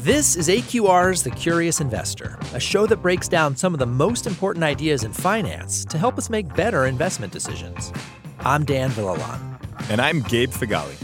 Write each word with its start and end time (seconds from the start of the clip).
This 0.00 0.34
is 0.34 0.48
AQR's 0.48 1.22
The 1.22 1.30
Curious 1.30 1.78
Investor, 1.78 2.38
a 2.54 2.58
show 2.58 2.86
that 2.86 3.02
breaks 3.02 3.28
down 3.28 3.54
some 3.54 3.74
of 3.74 3.78
the 3.78 3.84
most 3.84 4.26
important 4.26 4.64
ideas 4.64 5.04
in 5.04 5.12
finance 5.12 5.84
to 5.84 5.98
help 5.98 6.16
us 6.16 6.30
make 6.30 6.56
better 6.56 6.86
investment 6.86 7.34
decisions. 7.34 7.92
I'm 8.38 8.64
Dan 8.64 8.88
Villalon. 8.92 9.60
And 9.90 10.00
I'm 10.00 10.22
Gabe 10.22 10.52
Feghali. 10.52 10.96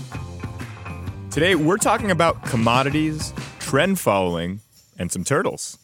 Today, 1.30 1.56
we're 1.56 1.76
talking 1.76 2.10
about 2.10 2.42
commodities, 2.44 3.34
trend 3.58 4.00
following, 4.00 4.60
and 4.98 5.12
some 5.12 5.24
turtles. 5.24 5.76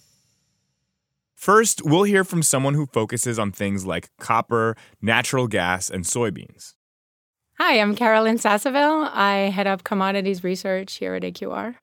First, 1.35 1.83
we'll 1.85 2.05
hear 2.05 2.25
from 2.25 2.43
someone 2.43 2.73
who 2.73 2.87
focuses 2.87 3.39
on 3.39 3.53
things 3.53 3.85
like 3.85 4.09
copper, 4.21 4.75
natural 5.03 5.49
gas, 5.49 5.91
and 5.91 6.07
soybeans. 6.07 6.73
Hi, 7.59 7.79
I'm 7.79 7.95
Caroline 7.95 8.39
Sasseville. 8.39 9.11
I 9.13 9.51
head 9.51 9.67
up 9.67 9.85
commodities 9.85 10.43
research 10.43 10.95
here 10.95 11.15
at 11.15 11.25
AQR. 11.25 11.75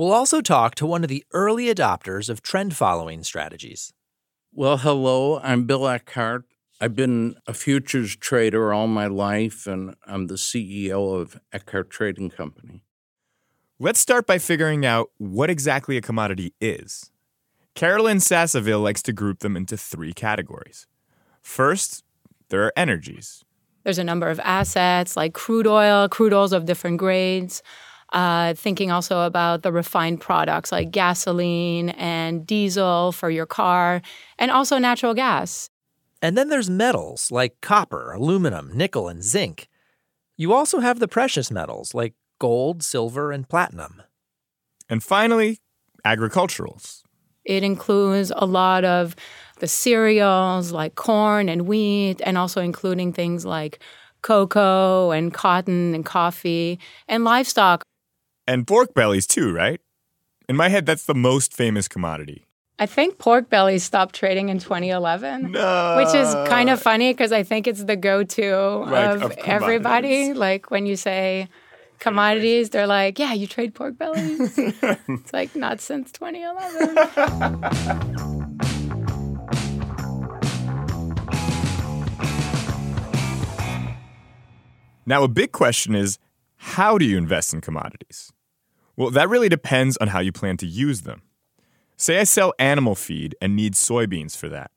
We'll 0.00 0.14
also 0.14 0.40
talk 0.40 0.76
to 0.76 0.86
one 0.86 1.02
of 1.04 1.10
the 1.10 1.26
early 1.34 1.66
adopters 1.66 2.30
of 2.30 2.40
trend 2.40 2.74
following 2.74 3.22
strategies. 3.22 3.92
Well, 4.50 4.78
hello, 4.78 5.40
I'm 5.40 5.66
Bill 5.66 5.86
Eckhardt. 5.86 6.44
I've 6.80 6.96
been 6.96 7.34
a 7.46 7.52
futures 7.52 8.16
trader 8.16 8.72
all 8.72 8.86
my 8.86 9.08
life, 9.08 9.66
and 9.66 9.94
I'm 10.06 10.28
the 10.28 10.36
CEO 10.36 11.20
of 11.20 11.38
Eckhardt 11.52 11.90
Trading 11.90 12.30
Company. 12.30 12.82
Let's 13.78 14.00
start 14.00 14.26
by 14.26 14.38
figuring 14.38 14.86
out 14.86 15.10
what 15.18 15.50
exactly 15.50 15.98
a 15.98 16.00
commodity 16.00 16.54
is. 16.62 17.10
Caroline 17.74 18.20
Sasseville 18.20 18.80
likes 18.80 19.02
to 19.02 19.12
group 19.12 19.40
them 19.40 19.54
into 19.54 19.76
three 19.76 20.14
categories. 20.14 20.86
First, 21.42 22.04
there 22.48 22.64
are 22.64 22.72
energies. 22.74 23.44
There's 23.84 23.98
a 23.98 24.04
number 24.04 24.30
of 24.30 24.40
assets 24.40 25.14
like 25.14 25.34
crude 25.34 25.66
oil, 25.66 26.08
crude 26.08 26.32
oils 26.32 26.54
of 26.54 26.64
different 26.64 26.96
grades. 26.96 27.62
Uh, 28.12 28.54
thinking 28.54 28.90
also 28.90 29.20
about 29.20 29.62
the 29.62 29.70
refined 29.70 30.20
products 30.20 30.72
like 30.72 30.90
gasoline 30.90 31.90
and 31.90 32.44
diesel 32.44 33.12
for 33.12 33.30
your 33.30 33.46
car, 33.46 34.02
and 34.38 34.50
also 34.50 34.78
natural 34.78 35.14
gas. 35.14 35.68
And 36.20 36.36
then 36.36 36.48
there's 36.48 36.68
metals 36.68 37.30
like 37.30 37.60
copper, 37.60 38.12
aluminum, 38.12 38.70
nickel, 38.74 39.08
and 39.08 39.22
zinc. 39.22 39.68
You 40.36 40.52
also 40.52 40.80
have 40.80 40.98
the 40.98 41.08
precious 41.08 41.50
metals 41.50 41.94
like 41.94 42.14
gold, 42.40 42.82
silver, 42.82 43.30
and 43.30 43.48
platinum. 43.48 44.02
And 44.88 45.02
finally, 45.02 45.58
agriculturals. 46.04 47.02
It 47.44 47.62
includes 47.62 48.32
a 48.34 48.44
lot 48.44 48.84
of 48.84 49.14
the 49.60 49.68
cereals 49.68 50.72
like 50.72 50.94
corn 50.94 51.48
and 51.48 51.66
wheat, 51.66 52.20
and 52.24 52.36
also 52.36 52.60
including 52.60 53.12
things 53.12 53.44
like 53.46 53.78
cocoa 54.22 55.10
and 55.12 55.32
cotton 55.32 55.94
and 55.94 56.04
coffee 56.04 56.78
and 57.08 57.24
livestock. 57.24 57.82
And 58.50 58.66
pork 58.66 58.94
bellies, 58.94 59.28
too, 59.28 59.52
right? 59.52 59.80
In 60.48 60.56
my 60.56 60.68
head, 60.68 60.84
that's 60.84 61.06
the 61.06 61.14
most 61.14 61.54
famous 61.54 61.86
commodity. 61.86 62.46
I 62.80 62.86
think 62.86 63.18
pork 63.18 63.48
bellies 63.48 63.84
stopped 63.84 64.12
trading 64.12 64.48
in 64.48 64.58
2011, 64.58 65.52
no. 65.52 65.96
which 65.96 66.12
is 66.12 66.34
kind 66.48 66.68
of 66.68 66.82
funny 66.82 67.12
because 67.12 67.30
I 67.30 67.44
think 67.44 67.68
it's 67.68 67.84
the 67.84 67.94
go-to 67.94 68.52
of, 68.52 69.22
of 69.22 69.38
everybody. 69.44 70.32
Like 70.34 70.72
when 70.72 70.84
you 70.84 70.96
say 70.96 71.48
commodities, 72.00 72.70
they're 72.70 72.88
like, 72.88 73.20
"Yeah, 73.20 73.34
you 73.34 73.46
trade 73.46 73.72
pork 73.72 73.96
bellies." 73.96 74.58
it's 74.58 75.32
like 75.32 75.54
not 75.54 75.80
since 75.80 76.10
2011. 76.10 76.96
Now, 85.06 85.22
a 85.22 85.28
big 85.28 85.52
question 85.52 85.94
is 85.94 86.18
how 86.56 86.98
do 86.98 87.04
you 87.04 87.16
invest 87.16 87.54
in 87.54 87.60
commodities? 87.60 88.32
Well, 89.00 89.10
that 89.12 89.30
really 89.30 89.48
depends 89.48 89.96
on 89.96 90.08
how 90.08 90.20
you 90.20 90.30
plan 90.30 90.58
to 90.58 90.66
use 90.66 91.00
them. 91.00 91.22
Say 91.96 92.18
I 92.18 92.24
sell 92.24 92.52
animal 92.58 92.94
feed 92.94 93.34
and 93.40 93.56
need 93.56 93.72
soybeans 93.72 94.36
for 94.36 94.50
that. 94.50 94.72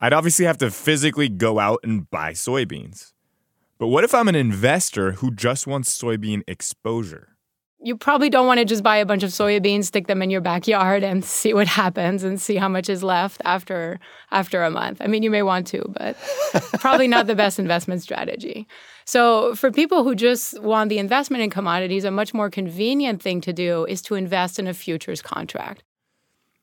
I'd 0.00 0.12
obviously 0.12 0.44
have 0.44 0.58
to 0.58 0.72
physically 0.72 1.28
go 1.28 1.60
out 1.60 1.78
and 1.84 2.10
buy 2.10 2.32
soybeans. 2.32 3.12
But 3.78 3.86
what 3.86 4.02
if 4.02 4.12
I'm 4.12 4.26
an 4.26 4.34
investor 4.34 5.12
who 5.12 5.30
just 5.30 5.68
wants 5.68 5.96
soybean 5.96 6.42
exposure? 6.48 7.36
You 7.82 7.96
probably 7.96 8.28
don't 8.28 8.46
want 8.46 8.58
to 8.58 8.64
just 8.64 8.82
buy 8.82 8.96
a 8.96 9.06
bunch 9.06 9.22
of 9.22 9.30
soybeans, 9.30 9.84
stick 9.84 10.06
them 10.06 10.22
in 10.22 10.30
your 10.30 10.40
backyard, 10.40 11.02
and 11.02 11.24
see 11.38 11.54
what 11.54 11.66
happens 11.66 12.22
and 12.22 12.40
see 12.40 12.56
how 12.56 12.68
much 12.68 12.88
is 12.88 13.02
left 13.02 13.40
after 13.44 13.98
after 14.30 14.62
a 14.62 14.70
month. 14.70 15.00
I 15.00 15.06
mean, 15.06 15.22
you 15.22 15.30
may 15.30 15.42
want 15.42 15.66
to, 15.68 15.84
but 15.98 16.16
probably 16.80 17.08
not 17.08 17.26
the 17.26 17.34
best 17.34 17.58
investment 17.58 18.02
strategy. 18.02 18.68
So, 19.04 19.54
for 19.54 19.70
people 19.70 20.04
who 20.04 20.14
just 20.14 20.60
want 20.62 20.90
the 20.90 20.98
investment 20.98 21.42
in 21.42 21.50
commodities, 21.50 22.04
a 22.04 22.10
much 22.10 22.34
more 22.34 22.50
convenient 22.50 23.22
thing 23.22 23.40
to 23.42 23.52
do 23.52 23.84
is 23.86 24.02
to 24.02 24.14
invest 24.14 24.58
in 24.58 24.66
a 24.66 24.74
futures 24.74 25.22
contract. 25.22 25.82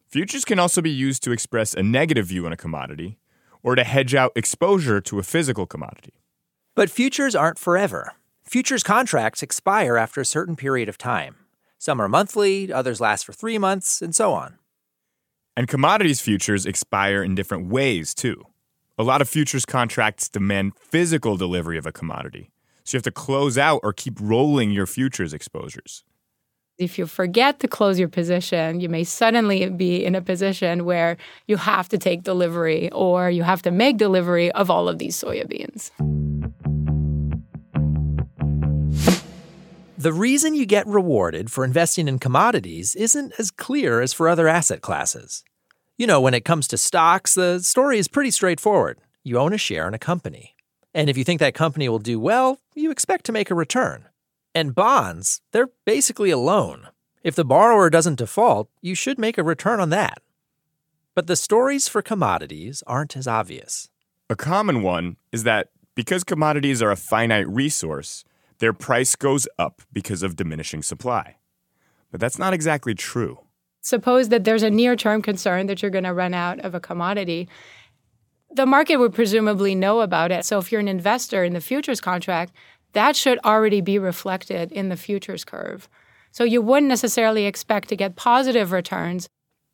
Futures 0.08 0.46
can 0.46 0.58
also 0.58 0.82
be 0.82 0.90
used 0.90 1.24
to 1.24 1.32
express 1.32 1.74
a 1.74 1.84
negative 1.84 2.28
view 2.28 2.46
on 2.46 2.54
a 2.54 2.58
commodity 2.58 3.18
or 3.62 3.76
to 3.76 3.84
hedge 3.84 4.16
out 4.16 4.32
exposure 4.36 5.02
to 5.02 5.20
a 5.20 5.24
physical 5.24 5.66
commodity. 5.66 6.14
But 6.76 6.90
futures 6.90 7.36
aren't 7.36 7.60
forever. 7.60 8.14
Futures 8.48 8.82
contracts 8.82 9.44
expire 9.44 9.98
after 9.98 10.22
a 10.22 10.26
certain 10.26 10.56
period 10.56 10.88
of 10.88 10.98
time. 10.98 11.36
Some 11.78 12.02
are 12.02 12.08
monthly, 12.08 12.72
others 12.72 13.02
last 13.02 13.26
for 13.26 13.34
three 13.34 13.58
months, 13.58 14.02
and 14.02 14.16
so 14.16 14.32
on. 14.32 14.58
And 15.58 15.68
commodities 15.68 16.22
futures 16.22 16.66
expire 16.66 17.22
in 17.22 17.36
different 17.36 17.68
ways, 17.68 18.14
too. 18.14 18.46
A 18.98 19.04
lot 19.04 19.22
of 19.22 19.28
futures 19.28 19.66
contracts 19.66 20.30
demand 20.30 20.78
physical 20.78 21.36
delivery 21.36 21.78
of 21.78 21.86
a 21.86 21.92
commodity, 21.92 22.50
so 22.86 22.96
you 22.96 22.98
have 23.00 23.04
to 23.04 23.12
close 23.12 23.58
out 23.58 23.82
or 23.84 23.92
keep 23.92 24.18
rolling 24.22 24.72
your 24.72 24.86
futures 24.86 25.34
exposures. 25.34 26.06
If 26.78 26.98
you 26.98 27.06
forget 27.06 27.60
to 27.60 27.68
close 27.68 28.00
your 28.00 28.08
position, 28.08 28.80
you 28.80 28.88
may 28.88 29.04
suddenly 29.04 29.70
be 29.70 30.06
in 30.06 30.16
a 30.16 30.22
position 30.22 30.86
where 30.86 31.18
you 31.48 31.58
have 31.58 31.90
to 31.90 31.98
take 31.98 32.24
delivery 32.24 32.90
or 32.94 33.30
you 33.30 33.44
have 33.44 33.62
to 33.64 33.72
make 33.72 33.98
delivery 33.98 34.54
of 34.54 34.72
all 34.72 34.88
of 34.88 35.00
these 35.00 35.22
soybeans. 35.22 35.92
The 40.08 40.14
reason 40.14 40.56
you 40.56 40.66
get 40.66 40.88
rewarded 40.88 41.52
for 41.52 41.66
investing 41.66 42.08
in 42.08 42.18
commodities 42.18 42.96
isn't 42.96 43.34
as 43.38 43.52
clear 43.52 44.00
as 44.00 44.14
for 44.14 44.30
other 44.30 44.48
asset 44.48 44.80
classes. 44.80 45.44
You 45.98 46.08
know, 46.08 46.22
when 46.22 46.34
it 46.34 46.46
comes 46.46 46.66
to 46.70 46.78
stocks, 46.78 47.34
the 47.34 47.60
story 47.60 48.00
is 48.00 48.08
pretty 48.08 48.32
straightforward. 48.32 49.00
You 49.26 49.38
own 49.38 49.52
a 49.52 49.58
share 49.58 49.86
in 49.86 49.94
a 49.94 50.00
company. 50.00 50.56
And 50.94 51.10
if 51.10 51.18
you 51.18 51.26
think 51.26 51.42
that 51.42 51.54
company 51.54 51.90
will 51.90 52.00
do 52.00 52.22
well, 52.22 52.62
you 52.74 52.90
expect 52.90 53.26
to 53.26 53.34
make 53.34 53.52
a 53.52 53.54
return. 53.54 54.06
And 54.56 54.74
bonds, 54.74 55.42
they're 55.52 55.72
basically 55.84 56.32
a 56.32 56.38
loan. 56.38 56.88
If 57.22 57.36
the 57.36 57.44
borrower 57.44 57.90
doesn't 57.90 58.20
default, 58.20 58.70
you 58.82 58.96
should 58.96 59.20
make 59.20 59.38
a 59.38 59.44
return 59.44 59.82
on 59.82 59.90
that. 59.90 60.22
But 61.16 61.28
the 61.28 61.36
stories 61.36 61.90
for 61.90 62.02
commodities 62.02 62.82
aren't 62.88 63.18
as 63.18 63.28
obvious. 63.28 63.90
A 64.30 64.38
common 64.38 64.84
one 64.84 65.18
is 65.34 65.44
that 65.44 65.72
because 65.96 66.24
commodities 66.24 66.82
are 66.82 66.92
a 66.92 66.96
finite 66.96 67.50
resource, 67.50 68.24
their 68.60 68.74
price 68.74 69.16
goes 69.16 69.48
up 69.58 69.82
because 69.92 70.24
of 70.24 70.36
diminishing 70.36 70.82
supply. 70.82 71.38
But 72.12 72.20
that's 72.20 72.40
not 72.40 72.54
exactly 72.54 72.96
true. 72.96 73.40
Suppose 73.82 74.30
that 74.30 74.44
there's 74.44 74.64
a 74.64 74.70
near 74.70 74.96
term 74.96 75.22
concern 75.22 75.68
that 75.68 75.82
you're 75.82 75.92
going 75.92 76.04
to 76.04 76.14
run 76.14 76.34
out 76.34 76.60
of 76.60 76.76
a 76.76 76.80
commodity. 76.80 77.48
The 78.52 78.66
market 78.66 78.98
would 78.98 79.14
presumably 79.14 79.76
know 79.76 80.02
about 80.02 80.32
it. 80.32 80.46
So 80.46 80.58
if 80.58 80.72
you're 80.72 80.82
an 80.82 80.88
investor 80.88 81.44
in 81.44 81.54
the 81.54 81.62
futures 81.62 82.02
contract, 82.02 82.54
that 82.94 83.16
should 83.16 83.40
already 83.46 83.82
be 83.82 84.00
reflected 84.00 84.72
in 84.72 84.90
the 84.90 84.98
futures 84.98 85.46
curve. 85.46 85.88
So 86.32 86.44
you 86.44 86.62
wouldn't 86.62 86.90
necessarily 86.90 87.46
expect 87.46 87.90
to 87.90 87.96
get 87.96 88.16
positive 88.16 88.72
returns. 88.72 89.28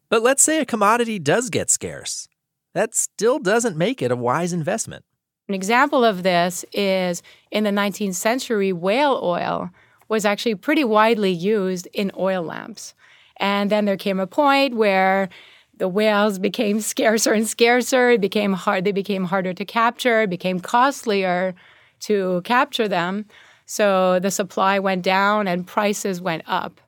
But 0.09 0.21
let's 0.21 0.43
say 0.43 0.59
a 0.59 0.65
commodity 0.65 1.19
does 1.19 1.49
get 1.49 1.69
scarce. 1.69 2.27
That 2.73 2.95
still 2.95 3.39
doesn't 3.39 3.77
make 3.77 4.01
it 4.01 4.11
a 4.11 4.15
wise 4.15 4.53
investment. 4.53 5.05
An 5.49 5.55
example 5.55 6.05
of 6.05 6.23
this 6.23 6.63
is 6.71 7.21
in 7.51 7.63
the 7.63 7.69
19th 7.69 8.15
century, 8.15 8.71
whale 8.71 9.19
oil 9.21 9.69
was 10.07 10.25
actually 10.25 10.55
pretty 10.55 10.83
widely 10.83 11.31
used 11.31 11.87
in 11.93 12.11
oil 12.17 12.43
lamps. 12.43 12.93
And 13.37 13.69
then 13.69 13.85
there 13.85 13.97
came 13.97 14.19
a 14.19 14.27
point 14.27 14.75
where 14.75 15.29
the 15.77 15.87
whales 15.87 16.39
became 16.39 16.79
scarcer 16.79 17.33
and 17.33 17.47
scarcer. 17.47 18.11
It 18.11 18.21
became 18.21 18.53
hard. 18.53 18.85
They 18.85 18.91
became 18.91 19.25
harder 19.25 19.53
to 19.53 19.65
capture. 19.65 20.21
It 20.21 20.29
became 20.29 20.59
costlier 20.59 21.55
to 22.01 22.41
capture 22.45 22.87
them. 22.87 23.25
So 23.65 24.19
the 24.19 24.31
supply 24.31 24.79
went 24.79 25.03
down 25.03 25.47
and 25.47 25.65
prices 25.65 26.21
went 26.21 26.43
up. 26.47 26.79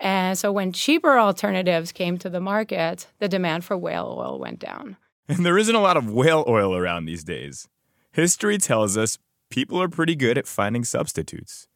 And 0.00 0.36
so 0.36 0.50
when 0.50 0.72
cheaper 0.72 1.18
alternatives 1.18 1.92
came 1.92 2.18
to 2.18 2.28
the 2.28 2.40
market, 2.40 3.06
the 3.20 3.28
demand 3.28 3.64
for 3.64 3.76
whale 3.78 4.16
oil 4.18 4.38
went 4.38 4.58
down. 4.58 4.96
And 5.28 5.46
there 5.46 5.56
isn't 5.56 5.74
a 5.74 5.80
lot 5.80 5.96
of 5.96 6.10
whale 6.10 6.44
oil 6.48 6.76
around 6.76 7.06
these 7.06 7.24
days. 7.24 7.68
History 8.14 8.58
tells 8.58 8.96
us 8.96 9.18
people 9.50 9.82
are 9.82 9.88
pretty 9.88 10.14
good 10.14 10.38
at 10.38 10.46
finding 10.46 10.84
substitutes. 10.84 11.66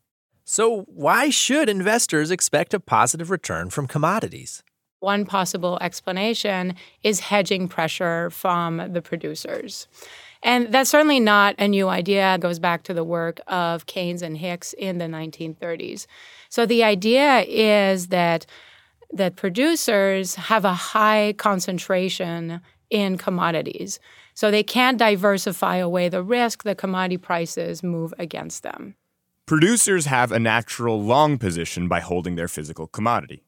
So, 0.45 0.83
why 0.83 1.31
should 1.31 1.69
investors 1.69 2.31
expect 2.31 2.73
a 2.73 2.79
positive 2.79 3.29
return 3.29 3.71
from 3.71 3.89
commodities? 3.89 4.63
One 5.01 5.27
possible 5.27 5.79
explanation 5.81 6.77
is 7.03 7.19
hedging 7.19 7.67
pressure 7.67 8.31
from 8.31 8.93
the 8.93 9.03
producers. 9.03 9.89
And 10.45 10.73
that's 10.73 10.91
certainly 10.91 11.19
not 11.19 11.57
a 11.59 11.67
new 11.67 11.89
idea. 11.89 12.37
It 12.37 12.41
goes 12.41 12.61
back 12.61 12.85
to 12.85 12.95
the 12.95 13.03
work 13.03 13.41
of 13.49 13.87
Keynes 13.87 14.23
and 14.23 14.37
Hicks 14.37 14.75
in 14.75 14.99
the 14.99 15.07
1930s. 15.07 16.07
So 16.51 16.67
the 16.67 16.85
idea 16.85 17.41
is 17.49 18.07
that 18.09 18.47
that 19.13 19.35
producers 19.35 20.37
have 20.37 20.65
a 20.65 20.75
high 20.75 21.35
concentration 21.37 22.61
in 22.91 23.19
commodities. 23.19 23.99
So 24.39 24.53
they 24.53 24.63
can't 24.63 24.99
diversify 24.99 25.79
away 25.79 26.09
the 26.09 26.23
risk 26.23 26.63
that 26.63 26.79
commodity 26.79 27.17
prices 27.17 27.83
move 27.83 28.15
against 28.21 28.63
them. 28.63 28.95
Producers 29.47 30.07
have 30.07 30.31
a 30.31 30.39
natural 30.39 31.03
long 31.03 31.39
position 31.39 31.89
by 31.89 31.99
holding 31.99 32.37
their 32.37 32.47
physical 32.47 32.87
commodity. 32.87 33.43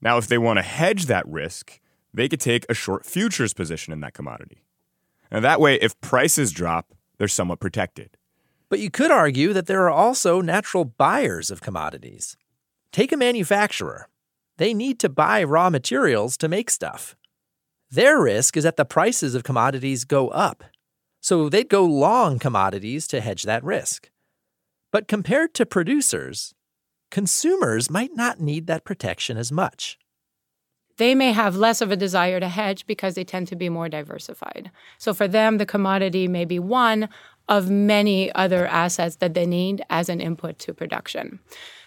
Now, 0.00 0.16
if 0.16 0.26
they 0.26 0.38
want 0.38 0.56
to 0.56 0.62
hedge 0.62 1.04
that 1.04 1.28
risk, 1.28 1.78
they 2.14 2.26
could 2.26 2.40
take 2.40 2.64
a 2.70 2.72
short 2.72 3.04
futures 3.04 3.52
position 3.52 3.92
in 3.92 4.00
that 4.00 4.14
commodity. 4.14 4.64
And 5.30 5.44
that 5.44 5.60
way, 5.60 5.74
if 5.74 6.00
prices 6.00 6.52
drop, 6.52 6.94
they're 7.18 7.28
somewhat 7.28 7.60
protected. 7.60 8.16
But 8.70 8.80
you 8.80 8.90
could 8.90 9.10
argue 9.10 9.52
that 9.52 9.66
there 9.66 9.82
are 9.82 9.90
also 9.90 10.40
natural 10.40 10.86
buyers 10.86 11.50
of 11.50 11.60
commodities. 11.60 12.38
Take 12.92 13.12
a 13.12 13.18
manufacturer. 13.18 14.08
They 14.56 14.72
need 14.72 14.98
to 15.00 15.10
buy 15.10 15.44
raw 15.44 15.68
materials 15.68 16.38
to 16.38 16.48
make 16.48 16.70
stuff. 16.70 17.14
Their 17.94 18.20
risk 18.20 18.56
is 18.56 18.64
that 18.64 18.76
the 18.76 18.84
prices 18.84 19.36
of 19.36 19.44
commodities 19.44 20.04
go 20.04 20.26
up. 20.30 20.64
So 21.20 21.48
they'd 21.48 21.68
go 21.68 21.84
long 21.84 22.40
commodities 22.40 23.06
to 23.06 23.20
hedge 23.20 23.44
that 23.44 23.62
risk. 23.62 24.10
But 24.90 25.06
compared 25.06 25.54
to 25.54 25.64
producers, 25.64 26.54
consumers 27.12 27.88
might 27.88 28.10
not 28.16 28.40
need 28.40 28.66
that 28.66 28.84
protection 28.84 29.36
as 29.36 29.52
much. 29.52 29.96
They 30.96 31.14
may 31.14 31.30
have 31.30 31.54
less 31.54 31.80
of 31.80 31.92
a 31.92 31.96
desire 31.96 32.40
to 32.40 32.48
hedge 32.48 32.84
because 32.86 33.14
they 33.14 33.22
tend 33.22 33.46
to 33.48 33.56
be 33.56 33.68
more 33.68 33.88
diversified. 33.88 34.72
So 34.98 35.14
for 35.14 35.28
them, 35.28 35.58
the 35.58 35.66
commodity 35.66 36.26
may 36.26 36.44
be 36.44 36.58
one 36.58 37.08
of 37.48 37.70
many 37.70 38.32
other 38.34 38.66
assets 38.66 39.16
that 39.16 39.34
they 39.34 39.46
need 39.46 39.84
as 39.90 40.08
an 40.08 40.20
input 40.20 40.58
to 40.60 40.72
production. 40.72 41.38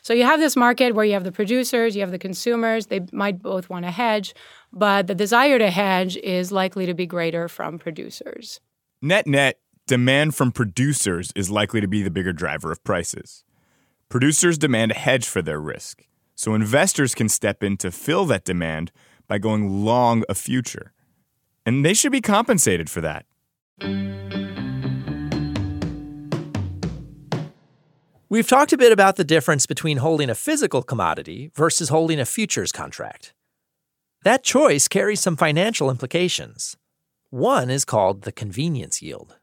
So 0.02 0.14
you 0.14 0.24
have 0.24 0.40
this 0.40 0.56
market 0.56 0.96
where 0.96 1.04
you 1.04 1.14
have 1.14 1.24
the 1.24 1.32
producers, 1.32 1.96
you 1.96 2.02
have 2.02 2.12
the 2.12 2.20
consumers, 2.20 2.86
they 2.86 3.02
might 3.12 3.42
both 3.42 3.70
want 3.70 3.86
to 3.86 3.92
hedge, 3.92 4.36
but 4.72 5.08
the 5.08 5.16
desire 5.16 5.60
to 5.60 5.70
hedge 5.70 6.16
is 6.18 6.52
likely 6.52 6.86
to 6.86 6.94
be 6.94 7.06
greater 7.06 7.48
from 7.48 7.80
producers. 7.80 8.60
Net 9.02 9.28
net, 9.28 9.60
demand 9.86 10.36
from 10.36 10.52
producers 10.52 11.32
is 11.36 11.50
likely 11.50 11.82
to 11.82 11.88
be 11.88 12.04
the 12.04 12.12
bigger 12.12 12.34
driver 12.34 12.72
of 12.72 12.84
prices. 12.84 13.44
Producers 14.10 14.58
demand 14.58 14.92
a 14.92 14.96
hedge 14.96 15.26
for 15.28 15.42
their 15.42 15.60
risk, 15.60 16.06
so 16.36 16.54
investors 16.54 17.14
can 17.14 17.28
step 17.28 17.62
in 17.62 17.76
to 17.78 17.92
fill 17.92 18.26
that 18.26 18.46
demand 18.46 18.92
by 19.28 19.38
going 19.38 19.84
long 19.84 20.24
a 20.30 20.36
future. 20.36 20.94
And 21.66 21.84
they 21.84 21.94
should 21.94 22.14
be 22.14 22.22
compensated 22.22 22.90
for 22.90 23.02
that. 23.02 23.26
We've 28.30 28.48
talked 28.48 28.74
a 28.74 28.78
bit 28.78 28.92
about 28.92 29.16
the 29.16 29.24
difference 29.24 29.66
between 29.66 29.98
holding 29.98 30.30
a 30.30 30.36
physical 30.36 30.84
commodity 30.84 31.50
versus 31.56 31.88
holding 31.88 32.20
a 32.20 32.26
futures 32.26 32.74
contract. 32.74 33.34
That 34.24 34.44
choice 34.44 34.90
carries 34.90 35.22
some 35.22 35.38
financial 35.38 35.90
implications. 35.90 36.76
One 37.30 37.70
is 37.70 37.86
called 37.86 38.24
the 38.24 38.34
convenience 38.34 39.02
yield 39.02 39.38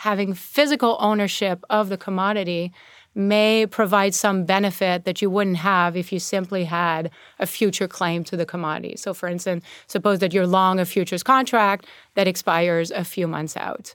having 0.00 0.32
physical 0.32 0.96
ownership 0.98 1.62
of 1.68 1.90
the 1.90 1.98
commodity 1.98 2.72
may 3.14 3.66
provide 3.66 4.14
some 4.14 4.44
benefit 4.44 5.04
that 5.04 5.20
you 5.20 5.28
wouldn't 5.28 5.58
have 5.58 5.94
if 5.94 6.10
you 6.10 6.18
simply 6.18 6.64
had 6.64 7.10
a 7.38 7.44
future 7.44 7.86
claim 7.86 8.24
to 8.24 8.34
the 8.34 8.46
commodity. 8.46 8.94
So, 8.96 9.12
for 9.12 9.28
instance, 9.28 9.62
suppose 9.88 10.20
that 10.20 10.32
you're 10.32 10.46
long 10.46 10.80
a 10.80 10.86
futures 10.86 11.22
contract 11.22 11.84
that 12.14 12.26
expires 12.26 12.90
a 12.90 13.04
few 13.04 13.28
months 13.28 13.58
out. 13.58 13.92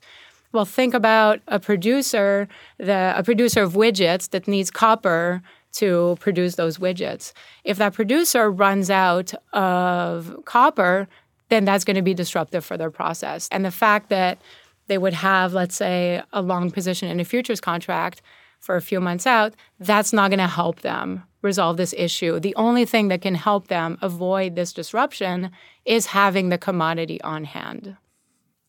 Well, 0.56 0.64
think 0.64 0.94
about 0.94 1.42
a 1.50 1.60
producer, 1.60 2.48
the, 2.78 3.14
a 3.14 3.24
producer 3.24 3.62
of 3.62 3.74
widgets 3.74 4.30
that 4.30 4.48
needs 4.48 4.72
copper 4.72 5.42
to 5.74 6.16
produce 6.22 6.56
those 6.56 6.78
widgets. 6.78 7.34
If 7.66 7.76
that 7.78 7.92
producer 7.92 8.50
runs 8.50 8.90
out 8.90 9.34
of 9.52 10.34
copper, 10.46 11.10
then 11.50 11.66
that's 11.66 11.84
going 11.84 11.98
to 11.98 12.02
be 12.02 12.14
disruptive 12.14 12.64
for 12.64 12.78
their 12.78 12.90
process. 12.90 13.50
And 13.52 13.66
the 13.66 13.70
fact 13.70 14.08
that 14.08 14.40
they 14.88 14.98
would 14.98 15.16
have, 15.16 15.52
let's 15.52 15.76
say, 15.76 16.24
a 16.32 16.42
long 16.42 16.72
position 16.72 17.10
in 17.10 17.20
a 17.20 17.26
futures 17.26 17.60
contract 17.60 18.22
for 18.62 18.78
a 18.78 18.82
few 18.82 19.02
months 19.02 19.28
out, 19.28 19.56
that's 19.82 20.14
not 20.14 20.30
going 20.30 20.40
to 20.40 20.48
help 20.48 20.84
them 20.84 21.24
resolve 21.42 21.76
this 21.76 21.94
issue. 21.98 22.40
The 22.40 22.56
only 22.56 22.86
thing 22.86 23.10
that 23.10 23.22
can 23.22 23.36
help 23.36 23.68
them 23.68 23.98
avoid 24.02 24.56
this 24.56 24.72
disruption 24.72 25.52
is 25.84 26.06
having 26.06 26.48
the 26.48 26.58
commodity 26.58 27.20
on 27.24 27.44
hand. 27.44 27.98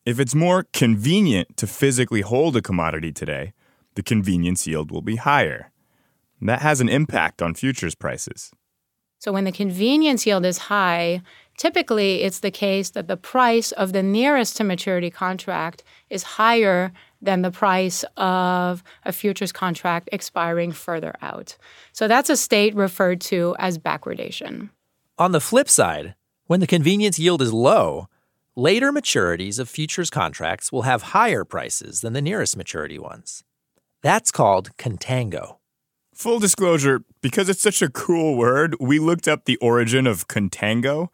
If 0.07 0.21
it's 0.21 0.33
more 0.33 0.65
convenient 0.71 1.57
to 1.57 1.67
physically 1.67 2.21
hold 2.21 2.55
a 2.55 2.61
commodity 2.61 3.11
today, 3.11 3.51
the 3.95 4.01
convenience 4.01 4.65
yield 4.65 4.89
will 4.89 5.01
be 5.01 5.17
higher. 5.17 5.69
That 6.39 6.61
has 6.61 6.79
an 6.79 6.87
impact 6.87 7.41
on 7.41 7.55
futures 7.55 7.93
prices. 7.93 8.51
So 9.19 9.33
when 9.33 9.43
the 9.43 9.51
convenience 9.51 10.25
yield 10.25 10.45
is 10.45 10.59
high, 10.59 11.23
typically 11.57 12.21
it's 12.21 12.39
the 12.39 12.51
case 12.51 12.91
that 12.91 13.09
the 13.09 13.17
price 13.17 13.73
of 13.73 13.91
the 13.91 14.01
nearest 14.01 14.55
to 14.55 14.63
maturity 14.63 15.09
contract 15.09 15.83
is 16.09 16.23
higher 16.23 16.93
than 17.21 17.41
the 17.41 17.51
price 17.51 18.05
of 18.15 18.85
a 19.03 19.11
futures 19.11 19.51
contract 19.51 20.07
expiring 20.13 20.71
further 20.71 21.15
out. 21.21 21.57
So 21.91 22.07
that's 22.07 22.29
a 22.29 22.37
state 22.37 22.73
referred 22.75 23.19
to 23.23 23.57
as 23.59 23.77
backwardation. 23.77 24.69
On 25.17 25.33
the 25.33 25.41
flip 25.41 25.67
side, 25.67 26.15
when 26.45 26.61
the 26.61 26.65
convenience 26.67 27.19
yield 27.19 27.41
is 27.41 27.51
low, 27.51 28.07
later 28.57 28.91
maturities 28.91 29.59
of 29.59 29.69
futures 29.69 30.09
contracts 30.09 30.71
will 30.71 30.81
have 30.81 31.13
higher 31.13 31.45
prices 31.45 32.01
than 32.01 32.13
the 32.13 32.21
nearest 32.21 32.57
maturity 32.57 32.97
ones. 32.97 33.43
That's 34.01 34.31
called 34.31 34.75
contango. 34.77 35.57
Full 36.15 36.39
disclosure, 36.39 37.01
because 37.21 37.49
it's 37.49 37.61
such 37.61 37.83
a 37.83 37.89
cool 37.89 38.35
word, 38.35 38.75
we 38.79 38.97
looked 38.97 39.27
up 39.27 39.45
the 39.45 39.57
origin 39.57 40.07
of 40.07 40.27
contango, 40.27 41.09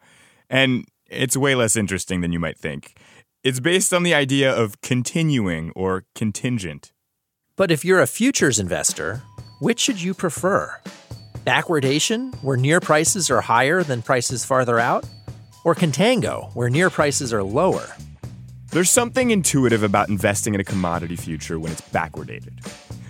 and 0.48 0.86
it's 1.06 1.36
way 1.36 1.54
less 1.54 1.76
interesting 1.76 2.22
than 2.22 2.32
you 2.32 2.38
might 2.38 2.58
think. 2.58 2.98
It's 3.42 3.60
based 3.60 3.92
on 3.92 4.04
the 4.04 4.14
idea 4.14 4.50
of 4.50 4.80
continuing 4.80 5.70
or 5.76 6.06
contingent. 6.14 6.94
But 7.56 7.70
if 7.70 7.84
you're 7.84 8.00
a 8.00 8.06
futures 8.06 8.58
investor, 8.58 9.20
which 9.60 9.80
should 9.80 10.00
you 10.00 10.14
prefer? 10.14 10.80
Backwardation, 11.46 12.34
where 12.42 12.56
near 12.56 12.80
prices 12.80 13.30
are 13.30 13.42
higher 13.42 13.82
than 13.82 14.00
prices 14.00 14.46
farther 14.46 14.80
out? 14.80 15.04
Or 15.64 15.74
contango, 15.74 16.54
where 16.54 16.68
near 16.68 16.90
prices 16.90 17.32
are 17.32 17.42
lower? 17.42 17.86
There's 18.70 18.90
something 18.90 19.30
intuitive 19.30 19.82
about 19.82 20.10
investing 20.10 20.52
in 20.52 20.60
a 20.60 20.64
commodity 20.64 21.16
future 21.16 21.58
when 21.58 21.72
it's 21.72 21.80
backwardated. 21.80 22.52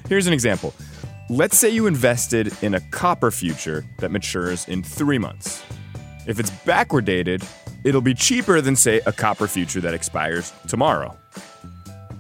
Here's 0.09 0.29
an 0.29 0.33
example. 0.33 0.73
Let's 1.29 1.59
say 1.59 1.71
you 1.71 1.89
invested 1.89 2.53
in 2.63 2.75
a 2.75 2.81
copper 2.93 3.33
future 3.33 3.85
that 3.99 4.13
matures 4.13 4.69
in 4.69 4.85
three 4.85 5.19
months. 5.19 5.65
If 6.29 6.39
it's 6.39 6.51
backwardated, 6.51 7.45
it'll 7.83 8.01
be 8.01 8.15
cheaper 8.15 8.61
than, 8.61 8.77
say, 8.77 9.01
a 9.05 9.13
copper 9.13 9.49
future 9.49 9.81
that 9.81 9.93
expires 9.93 10.53
tomorrow. 10.69 11.17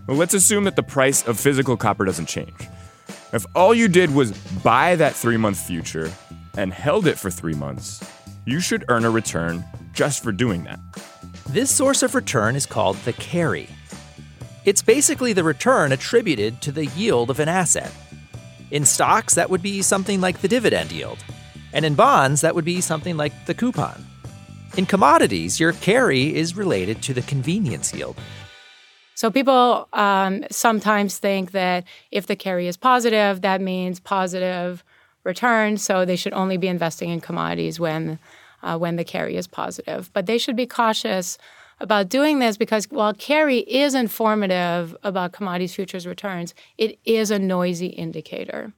Well, 0.08 0.16
let's 0.16 0.34
assume 0.34 0.64
that 0.64 0.74
the 0.74 0.82
price 0.82 1.24
of 1.28 1.38
physical 1.38 1.76
copper 1.76 2.04
doesn't 2.04 2.26
change. 2.26 2.68
If 3.32 3.46
all 3.54 3.72
you 3.72 3.86
did 3.86 4.12
was 4.12 4.32
buy 4.64 4.96
that 4.96 5.14
three 5.14 5.36
month 5.36 5.60
future 5.60 6.10
and 6.56 6.72
held 6.72 7.06
it 7.06 7.20
for 7.20 7.30
three 7.30 7.54
months, 7.54 8.02
you 8.46 8.58
should 8.58 8.84
earn 8.88 9.04
a 9.04 9.10
return 9.10 9.64
just 9.94 10.22
for 10.22 10.32
doing 10.32 10.64
that. 10.64 10.80
This 11.48 11.70
source 11.70 12.02
of 12.02 12.14
return 12.14 12.56
is 12.56 12.66
called 12.66 12.96
the 12.98 13.12
carry. 13.12 13.68
It's 14.64 14.82
basically 14.82 15.32
the 15.32 15.44
return 15.44 15.92
attributed 15.92 16.60
to 16.62 16.72
the 16.72 16.86
yield 16.86 17.30
of 17.30 17.38
an 17.38 17.48
asset. 17.48 17.92
In 18.70 18.84
stocks, 18.84 19.34
that 19.34 19.50
would 19.50 19.62
be 19.62 19.82
something 19.82 20.20
like 20.20 20.40
the 20.40 20.48
dividend 20.48 20.90
yield. 20.90 21.18
And 21.72 21.84
in 21.84 21.94
bonds, 21.94 22.40
that 22.40 22.54
would 22.54 22.64
be 22.64 22.80
something 22.80 23.16
like 23.16 23.46
the 23.46 23.54
coupon. 23.54 24.04
In 24.76 24.86
commodities, 24.86 25.60
your 25.60 25.72
carry 25.72 26.34
is 26.34 26.56
related 26.56 27.02
to 27.02 27.14
the 27.14 27.22
convenience 27.22 27.94
yield. 27.94 28.16
So 29.14 29.30
people 29.30 29.88
um, 29.92 30.44
sometimes 30.50 31.18
think 31.18 31.52
that 31.52 31.84
if 32.10 32.26
the 32.26 32.34
carry 32.34 32.66
is 32.66 32.76
positive, 32.76 33.42
that 33.42 33.60
means 33.60 34.00
positive 34.00 34.82
return. 35.22 35.76
So 35.76 36.04
they 36.04 36.16
should 36.16 36.32
only 36.32 36.56
be 36.56 36.66
investing 36.66 37.10
in 37.10 37.20
commodities 37.20 37.78
when 37.78 38.18
uh, 38.64 38.76
when 38.78 38.96
the 38.96 39.04
carry 39.04 39.36
is 39.36 39.46
positive. 39.46 40.10
But 40.12 40.26
they 40.26 40.38
should 40.38 40.56
be 40.56 40.66
cautious 40.66 41.38
about 41.80 42.08
doing 42.08 42.38
this 42.38 42.56
because 42.56 42.86
while 42.90 43.14
carry 43.14 43.58
is 43.58 43.94
informative 43.94 44.96
about 45.02 45.32
commodities 45.32 45.74
futures 45.74 46.06
returns, 46.06 46.54
it 46.78 46.98
is 47.04 47.30
a 47.30 47.38
noisy 47.38 47.88
indicator. 47.88 48.72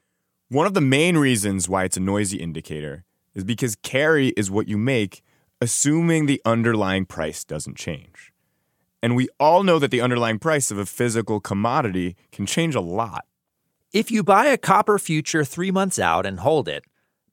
One 0.48 0.66
of 0.66 0.74
the 0.74 0.80
main 0.80 1.16
reasons 1.16 1.68
why 1.68 1.84
it's 1.84 1.96
a 1.96 2.00
noisy 2.00 2.38
indicator 2.38 3.04
is 3.34 3.44
because 3.44 3.76
carry 3.76 4.28
is 4.28 4.50
what 4.50 4.68
you 4.68 4.76
make 4.76 5.22
assuming 5.60 6.26
the 6.26 6.42
underlying 6.44 7.06
price 7.06 7.44
doesn't 7.44 7.76
change. 7.76 8.32
And 9.02 9.16
we 9.16 9.28
all 9.40 9.62
know 9.62 9.78
that 9.78 9.90
the 9.90 10.00
underlying 10.00 10.38
price 10.38 10.70
of 10.70 10.78
a 10.78 10.86
physical 10.86 11.40
commodity 11.40 12.16
can 12.32 12.46
change 12.46 12.74
a 12.74 12.80
lot. 12.80 13.24
If 13.92 14.10
you 14.10 14.22
buy 14.22 14.46
a 14.46 14.58
copper 14.58 14.98
future 14.98 15.44
three 15.44 15.70
months 15.70 15.98
out 15.98 16.26
and 16.26 16.40
hold 16.40 16.68
it, 16.68 16.84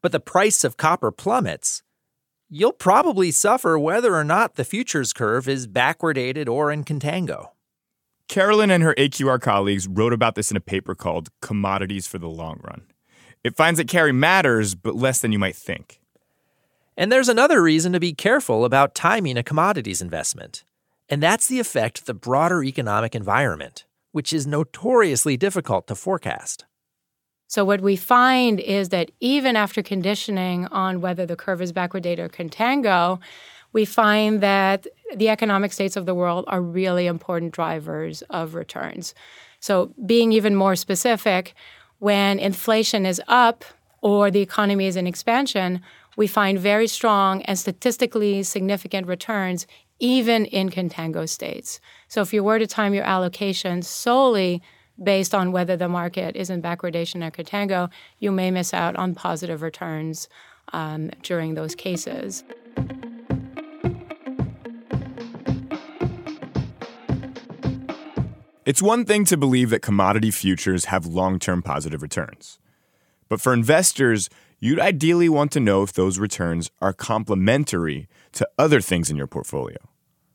but 0.01 0.11
the 0.11 0.19
price 0.19 0.63
of 0.63 0.77
copper 0.77 1.11
plummets, 1.11 1.83
you'll 2.53 2.71
probably 2.71 3.31
suffer 3.31 3.79
whether 3.79 4.13
or 4.13 4.23
not 4.23 4.55
the 4.55 4.63
futures 4.63 5.11
curve 5.11 5.49
is 5.49 5.65
backwardated 5.65 6.47
or 6.47 6.71
in 6.71 6.83
contango. 6.83 7.47
Caroline 8.29 8.69
and 8.69 8.83
her 8.83 8.93
AQR 8.95 9.41
colleagues 9.41 9.87
wrote 9.87 10.13
about 10.13 10.35
this 10.35 10.51
in 10.51 10.57
a 10.57 10.61
paper 10.61 10.93
called 10.93 11.29
Commodities 11.41 12.07
for 12.07 12.19
the 12.19 12.29
Long 12.29 12.61
Run. 12.63 12.83
It 13.43 13.55
finds 13.55 13.79
that 13.79 13.87
carry 13.87 14.11
matters, 14.11 14.75
but 14.75 14.95
less 14.95 15.19
than 15.19 15.31
you 15.31 15.39
might 15.39 15.55
think. 15.55 15.99
And 16.95 17.11
there's 17.11 17.27
another 17.27 17.61
reason 17.61 17.91
to 17.93 17.99
be 17.99 18.13
careful 18.13 18.65
about 18.65 18.93
timing 18.93 19.35
a 19.35 19.43
commodities 19.43 20.01
investment, 20.01 20.63
and 21.09 21.23
that's 21.23 21.47
the 21.47 21.59
effect 21.59 21.99
of 21.99 22.05
the 22.05 22.13
broader 22.13 22.63
economic 22.63 23.15
environment, 23.15 23.85
which 24.11 24.31
is 24.31 24.45
notoriously 24.45 25.37
difficult 25.37 25.87
to 25.87 25.95
forecast. 25.95 26.65
So, 27.53 27.63
what 27.63 27.81
we 27.81 27.95
find 27.95 28.59
is 28.59 28.89
that 28.89 29.11
even 29.19 29.55
after 29.55 29.83
conditioning 29.83 30.65
on 30.69 31.01
whether 31.01 31.23
the 31.23 31.35
curve 31.35 31.61
is 31.61 31.71
backwardated 31.71 32.17
or 32.17 32.27
contango, 32.27 33.19
we 33.73 33.85
find 33.85 34.41
that 34.41 34.87
the 35.15 35.29
economic 35.29 35.71
states 35.71 35.95
of 35.95 36.07
the 36.07 36.15
world 36.15 36.45
are 36.47 36.63
really 36.63 37.05
important 37.05 37.51
drivers 37.51 38.23
of 38.31 38.55
returns. 38.55 39.13
So, 39.59 39.93
being 40.03 40.31
even 40.31 40.55
more 40.55 40.75
specific, 40.75 41.53
when 41.99 42.39
inflation 42.39 43.05
is 43.05 43.21
up 43.27 43.63
or 44.01 44.31
the 44.31 44.41
economy 44.41 44.87
is 44.87 44.95
in 44.95 45.05
expansion, 45.05 45.79
we 46.17 46.25
find 46.25 46.57
very 46.57 46.87
strong 46.87 47.43
and 47.43 47.59
statistically 47.59 48.41
significant 48.41 49.05
returns 49.05 49.67
even 49.99 50.45
in 50.45 50.71
contango 50.71 51.29
states. 51.29 51.79
So, 52.07 52.21
if 52.21 52.33
you 52.33 52.43
were 52.43 52.57
to 52.57 52.65
time 52.65 52.95
your 52.95 53.05
allocation 53.05 53.83
solely 53.83 54.63
based 55.01 55.33
on 55.33 55.51
whether 55.51 55.75
the 55.75 55.89
market 55.89 56.35
is 56.35 56.49
in 56.49 56.61
backwardation 56.61 57.25
or 57.25 57.31
contango, 57.31 57.89
you 58.19 58.31
may 58.31 58.51
miss 58.51 58.73
out 58.73 58.95
on 58.95 59.15
positive 59.15 59.61
returns 59.61 60.27
um, 60.71 61.09
during 61.21 61.55
those 61.55 61.75
cases. 61.75 62.43
It's 68.65 68.81
one 68.81 69.03
thing 69.03 69.25
to 69.25 69.35
believe 69.35 69.71
that 69.71 69.81
commodity 69.81 70.31
futures 70.31 70.85
have 70.85 71.05
long 71.05 71.37
term 71.37 71.61
positive 71.61 72.01
returns. 72.01 72.59
But 73.27 73.41
for 73.41 73.53
investors, 73.53 74.29
you'd 74.59 74.79
ideally 74.79 75.27
want 75.27 75.51
to 75.53 75.59
know 75.59 75.83
if 75.83 75.91
those 75.91 76.17
returns 76.17 76.71
are 76.81 76.93
complementary 76.93 78.07
to 78.33 78.47
other 78.57 78.79
things 78.79 79.09
in 79.09 79.17
your 79.17 79.27
portfolio. 79.27 79.77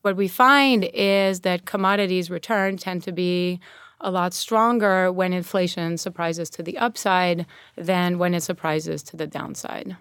What 0.03 0.17
we 0.17 0.29
find 0.29 0.85
is 0.93 1.41
that 1.41 1.65
commodities 1.65 2.29
return 2.29 2.77
tend 2.77 3.03
to 3.05 3.13
be 3.13 3.61
a 4.01 4.11
lot 4.11 4.35
stronger 4.35 5.11
when 5.11 5.33
inflation 5.33 5.99
surprises 5.99 6.51
to 6.51 6.63
the 6.63 6.79
upside 6.79 7.47
than 7.77 8.19
when 8.19 8.35
it 8.35 8.43
surprises 8.43 9.03
to 9.05 9.17
the 9.17 9.27
downside. 9.27 9.97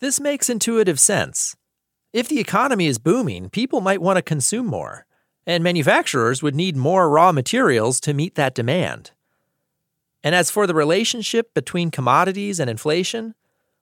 This 0.00 0.20
makes 0.20 0.48
intuitive 0.48 1.00
sense. 1.00 1.56
If 2.12 2.28
the 2.28 2.40
economy 2.40 2.86
is 2.86 2.98
booming, 2.98 3.50
people 3.50 3.80
might 3.80 4.02
want 4.02 4.16
to 4.16 4.22
consume 4.22 4.66
more 4.66 5.06
and 5.48 5.64
manufacturers 5.64 6.42
would 6.42 6.54
need 6.54 6.76
more 6.76 7.08
raw 7.08 7.32
materials 7.32 8.00
to 8.00 8.12
meet 8.12 8.34
that 8.34 8.54
demand. 8.54 9.12
And 10.22 10.34
as 10.34 10.50
for 10.50 10.66
the 10.66 10.74
relationship 10.74 11.54
between 11.54 11.90
commodities 11.90 12.60
and 12.60 12.68
inflation, 12.68 13.34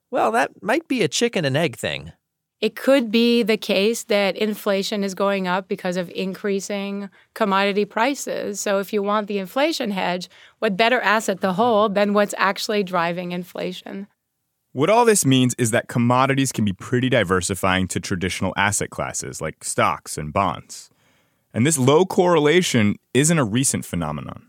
well, 0.09 0.31
that 0.31 0.63
might 0.63 0.87
be 0.87 1.03
a 1.03 1.09
chicken 1.09 1.43
and 1.43 1.57
egg 1.57 1.75
thing. 1.75 2.13
It 2.59 2.75
could 2.75 3.11
be 3.11 3.43
the 3.43 3.57
case 3.57 4.03
that 4.05 4.35
inflation 4.35 5.03
is 5.03 5.13
going 5.13 5.47
up 5.47 5.67
because 5.67 5.95
of 5.95 6.09
increasing 6.09 7.09
commodity 7.35 7.85
prices. 7.85 8.59
So, 8.59 8.79
if 8.79 8.91
you 8.91 9.03
want 9.03 9.27
the 9.27 9.37
inflation 9.37 9.91
hedge, 9.91 10.27
what 10.57 10.75
better 10.75 10.99
asset 10.99 11.41
to 11.41 11.53
hold 11.53 11.93
than 11.93 12.13
what's 12.13 12.33
actually 12.37 12.83
driving 12.83 13.31
inflation? 13.31 14.07
What 14.73 14.89
all 14.89 15.05
this 15.05 15.25
means 15.25 15.55
is 15.59 15.71
that 15.71 15.87
commodities 15.87 16.51
can 16.51 16.65
be 16.65 16.73
pretty 16.73 17.09
diversifying 17.09 17.87
to 17.89 17.99
traditional 17.99 18.53
asset 18.57 18.89
classes 18.89 19.39
like 19.39 19.63
stocks 19.63 20.17
and 20.17 20.33
bonds. 20.33 20.89
And 21.53 21.65
this 21.65 21.77
low 21.77 22.05
correlation 22.05 22.95
isn't 23.13 23.39
a 23.39 23.43
recent 23.43 23.85
phenomenon. 23.85 24.46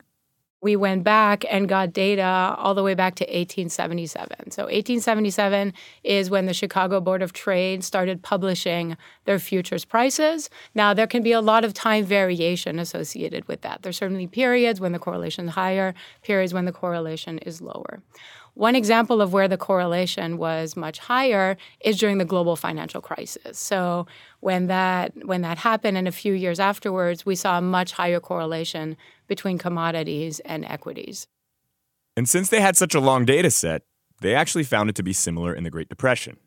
We 0.60 0.74
went 0.74 1.04
back 1.04 1.44
and 1.48 1.68
got 1.68 1.92
data 1.92 2.56
all 2.58 2.74
the 2.74 2.82
way 2.82 2.94
back 2.94 3.14
to 3.16 3.24
1877. 3.24 4.50
So, 4.50 4.64
1877 4.64 5.72
is 6.02 6.30
when 6.30 6.46
the 6.46 6.54
Chicago 6.54 7.00
Board 7.00 7.22
of 7.22 7.32
Trade 7.32 7.84
started 7.84 8.22
publishing 8.22 8.96
their 9.24 9.38
futures 9.38 9.84
prices. 9.84 10.50
Now, 10.74 10.94
there 10.94 11.06
can 11.06 11.22
be 11.22 11.32
a 11.32 11.40
lot 11.40 11.64
of 11.64 11.74
time 11.74 12.04
variation 12.04 12.78
associated 12.78 13.46
with 13.46 13.60
that. 13.60 13.82
There's 13.82 13.98
certainly 13.98 14.26
periods 14.26 14.80
when 14.80 14.92
the 14.92 14.98
correlation 14.98 15.48
is 15.48 15.54
higher, 15.54 15.94
periods 16.22 16.52
when 16.52 16.64
the 16.64 16.72
correlation 16.72 17.38
is 17.38 17.60
lower. 17.60 18.02
One 18.58 18.74
example 18.74 19.22
of 19.22 19.32
where 19.32 19.46
the 19.46 19.56
correlation 19.56 20.36
was 20.36 20.76
much 20.76 20.98
higher 20.98 21.56
is 21.78 21.96
during 21.96 22.18
the 22.18 22.24
global 22.24 22.56
financial 22.56 23.00
crisis. 23.00 23.56
So 23.56 24.08
when 24.40 24.66
that 24.66 25.12
when 25.24 25.42
that 25.42 25.58
happened 25.58 25.96
and 25.96 26.08
a 26.08 26.12
few 26.12 26.32
years 26.32 26.58
afterwards, 26.58 27.24
we 27.24 27.36
saw 27.36 27.58
a 27.58 27.62
much 27.62 27.92
higher 27.92 28.18
correlation 28.18 28.96
between 29.28 29.58
commodities 29.58 30.40
and 30.40 30.64
equities. 30.64 31.28
And 32.16 32.28
since 32.28 32.49
they 32.49 32.61
had 32.61 32.76
such 32.76 32.94
a 32.94 33.00
long 33.00 33.25
data 33.25 33.50
set, 33.50 33.82
they 34.20 34.35
actually 34.35 34.64
found 34.64 34.90
it 34.90 34.97
to 34.97 35.04
be 35.04 35.12
similar 35.12 35.54
in 35.54 35.62
the 35.62 35.70
Great 35.70 35.88
Depression. 35.88 36.38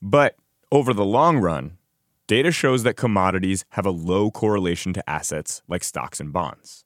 But 0.00 0.36
over 0.70 0.94
the 0.94 1.04
long 1.04 1.38
run, 1.38 1.78
data 2.26 2.52
shows 2.52 2.82
that 2.84 2.94
commodities 2.94 3.64
have 3.70 3.86
a 3.86 3.90
low 3.90 4.30
correlation 4.30 4.92
to 4.92 5.10
assets 5.10 5.62
like 5.66 5.82
stocks 5.82 6.20
and 6.20 6.32
bonds. 6.32 6.84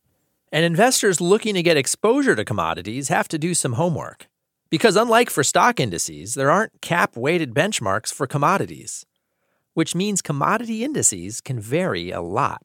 And 0.52 0.64
investors 0.64 1.20
looking 1.20 1.54
to 1.54 1.62
get 1.62 1.76
exposure 1.76 2.34
to 2.34 2.44
commodities 2.44 3.08
have 3.08 3.28
to 3.28 3.38
do 3.38 3.54
some 3.54 3.74
homework. 3.74 4.28
Because 4.70 4.96
unlike 4.96 5.30
for 5.30 5.42
stock 5.42 5.80
indices, 5.80 6.34
there 6.34 6.50
aren't 6.50 6.80
cap 6.80 7.16
weighted 7.16 7.52
benchmarks 7.52 8.12
for 8.12 8.26
commodities, 8.26 9.04
which 9.74 9.94
means 9.94 10.22
commodity 10.22 10.84
indices 10.84 11.40
can 11.40 11.58
vary 11.58 12.10
a 12.10 12.20
lot. 12.20 12.62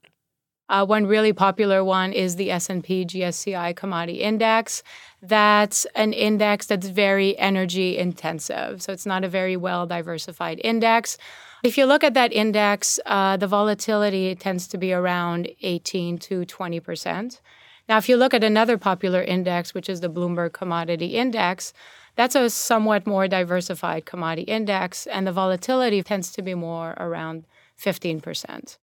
Uh, 0.68 0.86
one 0.86 1.06
really 1.06 1.34
popular 1.34 1.84
one 1.84 2.12
is 2.12 2.36
the 2.36 2.50
S&P 2.50 3.06
GSCI 3.06 3.76
Commodity 3.76 4.22
Index. 4.22 4.82
That's 5.22 5.86
an 5.96 6.12
index 6.14 6.66
that's 6.66 6.88
very 6.88 7.38
energy 7.38 7.98
intensive, 7.98 8.82
so 8.82 8.92
it's 8.92 9.06
not 9.06 9.24
a 9.24 9.30
very 9.30 9.56
well 9.56 9.86
diversified 9.86 10.60
index. 10.64 11.18
If 11.64 11.78
you 11.78 11.86
look 11.86 12.04
at 12.04 12.14
that 12.16 12.34
index, 12.34 13.00
uh, 13.06 13.38
the 13.38 13.48
volatility 13.48 14.36
tends 14.36 14.68
to 14.70 14.78
be 14.78 14.92
around 14.92 15.50
18 15.62 16.18
to 16.20 16.46
20 16.46 16.80
percent. 16.80 17.42
Now, 17.88 17.98
if 17.98 18.10
you 18.10 18.18
look 18.18 18.34
at 18.34 18.44
another 18.44 18.78
popular 18.78 19.22
index, 19.22 19.74
which 19.74 19.90
is 19.90 20.02
the 20.02 20.10
Bloomberg 20.10 20.54
Commodity 20.54 21.18
Index, 21.18 21.72
that's 22.16 22.36
a 22.36 22.50
somewhat 22.50 23.06
more 23.06 23.28
diversified 23.28 24.06
commodity 24.06 24.44
index, 24.44 25.06
and 25.06 25.28
the 25.28 25.32
volatility 25.32 26.02
tends 26.02 26.32
to 26.32 26.42
be 26.42 26.56
more 26.56 26.96
around 26.98 27.46
15%. 27.80 28.78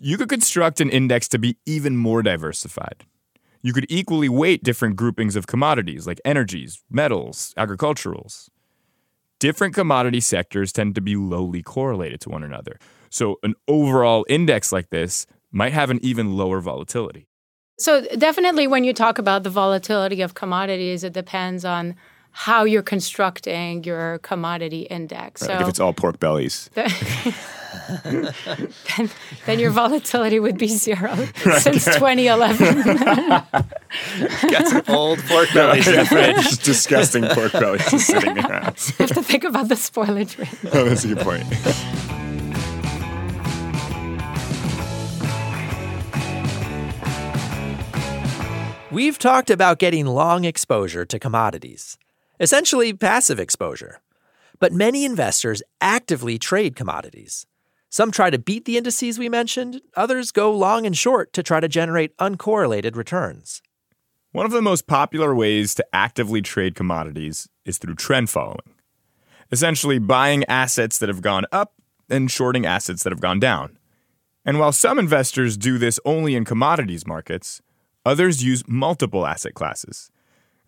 You 0.00 0.16
could 0.16 0.28
construct 0.28 0.80
an 0.80 0.90
index 0.90 1.28
to 1.28 1.38
be 1.38 1.56
even 1.66 1.96
more 1.96 2.22
diversified. 2.22 3.04
You 3.62 3.72
could 3.72 3.86
equally 3.88 4.28
weight 4.28 4.62
different 4.62 4.96
groupings 4.96 5.36
of 5.36 5.46
commodities 5.46 6.06
like 6.06 6.20
energies, 6.24 6.82
metals, 6.90 7.54
agriculturals. 7.56 8.48
Different 9.38 9.74
commodity 9.74 10.20
sectors 10.20 10.72
tend 10.72 10.94
to 10.94 11.00
be 11.00 11.16
lowly 11.16 11.62
correlated 11.62 12.20
to 12.22 12.30
one 12.30 12.42
another. 12.42 12.78
So, 13.10 13.38
an 13.42 13.54
overall 13.68 14.24
index 14.28 14.72
like 14.72 14.90
this 14.90 15.26
might 15.50 15.72
have 15.72 15.90
an 15.90 16.00
even 16.02 16.36
lower 16.36 16.60
volatility. 16.60 17.28
So 17.78 18.02
definitely 18.16 18.66
when 18.66 18.84
you 18.84 18.92
talk 18.92 19.18
about 19.18 19.42
the 19.42 19.50
volatility 19.50 20.22
of 20.22 20.34
commodities, 20.34 21.02
it 21.02 21.12
depends 21.12 21.64
on 21.64 21.96
how 22.30 22.64
you're 22.64 22.82
constructing 22.82 23.84
your 23.84 24.18
commodity 24.18 24.82
index. 24.82 25.42
Right, 25.42 25.58
so 25.58 25.62
if 25.62 25.68
it's 25.68 25.80
all 25.80 25.92
pork 25.92 26.18
bellies. 26.20 26.70
then, 28.04 29.10
then, 29.46 29.58
your 29.58 29.70
volatility 29.70 30.38
would 30.38 30.58
be 30.58 30.68
zero 30.68 31.12
right. 31.12 31.36
since 31.60 31.84
2011. 31.84 32.74
Got 34.50 34.68
some 34.68 34.82
old 34.88 35.18
pork 35.20 35.48
bellies 35.52 35.86
in 35.88 35.96
the 35.96 36.04
fridge. 36.06 36.62
disgusting 36.62 37.24
pork 37.24 37.52
bellies 37.52 37.90
just 37.90 38.06
sitting 38.08 38.38
around. 38.38 38.76
you 38.98 39.06
have 39.06 39.14
to 39.14 39.22
think 39.22 39.44
about 39.44 39.68
the 39.68 39.74
spoilage 39.74 40.38
rate. 40.38 40.72
Oh, 40.72 40.84
that's 40.84 41.04
a 41.04 41.08
good 41.08 41.18
point. 41.18 41.44
We've 48.90 49.18
talked 49.18 49.50
about 49.50 49.80
getting 49.80 50.06
long 50.06 50.44
exposure 50.44 51.04
to 51.04 51.18
commodities, 51.18 51.98
essentially 52.38 52.92
passive 52.92 53.40
exposure. 53.40 54.00
But 54.60 54.72
many 54.72 55.04
investors 55.04 55.62
actively 55.80 56.38
trade 56.38 56.76
commodities. 56.76 57.44
Some 57.94 58.10
try 58.10 58.28
to 58.30 58.38
beat 58.38 58.64
the 58.64 58.76
indices 58.76 59.20
we 59.20 59.28
mentioned, 59.28 59.80
others 59.96 60.32
go 60.32 60.50
long 60.50 60.84
and 60.84 60.98
short 60.98 61.32
to 61.34 61.44
try 61.44 61.60
to 61.60 61.68
generate 61.68 62.16
uncorrelated 62.16 62.96
returns. 62.96 63.62
One 64.32 64.44
of 64.44 64.50
the 64.50 64.60
most 64.60 64.88
popular 64.88 65.32
ways 65.32 65.76
to 65.76 65.86
actively 65.92 66.42
trade 66.42 66.74
commodities 66.74 67.48
is 67.64 67.78
through 67.78 67.94
trend 67.94 68.30
following, 68.30 68.74
essentially 69.52 70.00
buying 70.00 70.42
assets 70.46 70.98
that 70.98 71.08
have 71.08 71.22
gone 71.22 71.44
up 71.52 71.74
and 72.10 72.28
shorting 72.28 72.66
assets 72.66 73.04
that 73.04 73.12
have 73.12 73.20
gone 73.20 73.38
down. 73.38 73.78
And 74.44 74.58
while 74.58 74.72
some 74.72 74.98
investors 74.98 75.56
do 75.56 75.78
this 75.78 76.00
only 76.04 76.34
in 76.34 76.44
commodities 76.44 77.06
markets, 77.06 77.62
Others 78.06 78.44
use 78.44 78.62
multiple 78.66 79.26
asset 79.26 79.54
classes. 79.54 80.10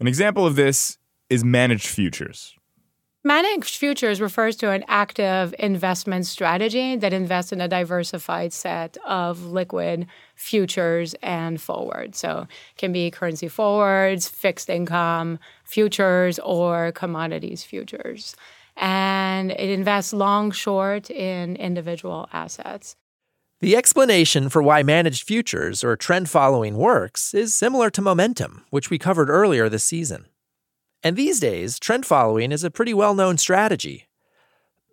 An 0.00 0.06
example 0.06 0.46
of 0.46 0.56
this 0.56 0.96
is 1.28 1.44
managed 1.44 1.86
futures. 1.86 2.55
Managed 3.26 3.78
futures 3.78 4.20
refers 4.20 4.54
to 4.54 4.70
an 4.70 4.84
active 4.86 5.52
investment 5.58 6.26
strategy 6.26 6.94
that 6.94 7.12
invests 7.12 7.50
in 7.50 7.60
a 7.60 7.66
diversified 7.66 8.52
set 8.52 8.96
of 9.04 9.46
liquid 9.46 10.06
futures 10.36 11.12
and 11.24 11.60
forwards. 11.60 12.20
So 12.20 12.46
it 12.46 12.78
can 12.78 12.92
be 12.92 13.10
currency 13.10 13.48
forwards, 13.48 14.28
fixed 14.28 14.70
income 14.70 15.40
futures, 15.64 16.38
or 16.38 16.92
commodities 16.92 17.64
futures. 17.64 18.36
and 18.76 19.50
it 19.50 19.70
invests 19.70 20.12
long, 20.12 20.52
short 20.52 21.10
in 21.10 21.56
individual 21.56 22.28
assets. 22.32 22.94
The 23.58 23.74
explanation 23.74 24.50
for 24.50 24.62
why 24.62 24.84
managed 24.84 25.26
futures 25.26 25.82
or 25.82 25.96
trend 25.96 26.30
following 26.30 26.76
works 26.76 27.34
is 27.34 27.56
similar 27.56 27.90
to 27.90 28.00
momentum, 28.00 28.66
which 28.70 28.88
we 28.88 28.98
covered 28.98 29.28
earlier 29.30 29.68
this 29.68 29.82
season. 29.82 30.26
And 31.06 31.16
these 31.16 31.38
days, 31.38 31.78
trend 31.78 32.04
following 32.04 32.50
is 32.50 32.64
a 32.64 32.70
pretty 32.70 32.92
well 32.92 33.14
known 33.14 33.38
strategy. 33.38 34.08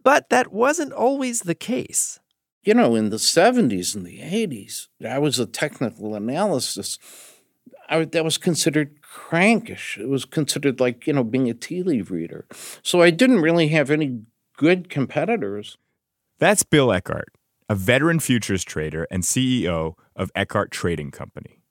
But 0.03 0.29
that 0.29 0.53
wasn't 0.53 0.93
always 0.93 1.39
the 1.39 1.55
case. 1.55 2.20
You 2.62 2.75
know, 2.75 2.93
in 2.93 3.10
the 3.10 3.17
70s 3.17 3.96
and 3.96 4.05
the 4.05 4.20
80s, 4.20 4.89
I 5.03 5.17
was 5.17 5.39
a 5.39 5.48
technical 5.48 6.13
analysis. 6.13 7.00
I, 7.89 8.05
that 8.05 8.24
was 8.24 8.38
considered 8.38 9.01
crankish. 9.01 9.98
It 9.98 10.08
was 10.08 10.24
considered 10.24 10.79
like, 10.79 11.08
you 11.08 11.13
know, 11.13 11.24
being 11.24 11.50
a 11.50 11.55
tea 11.55 11.82
leaf 11.82 12.12
reader. 12.12 12.46
So 12.84 13.01
I 13.01 13.10
didn't 13.10 13.41
really 13.41 13.70
have 13.70 13.89
any 13.89 14.22
good 14.55 14.91
competitors. 14.91 15.79
That's 16.38 16.62
Bill 16.62 16.91
Eckhardt 16.91 17.34
a 17.70 17.75
veteran 17.75 18.20
futures 18.20 18.63
trader 18.63 19.08
and 19.10 19.24
CEO 19.24 19.96
of 20.15 20.29
Eckhardt 20.36 20.70
Trading 20.70 21.10
Company. 21.10 21.62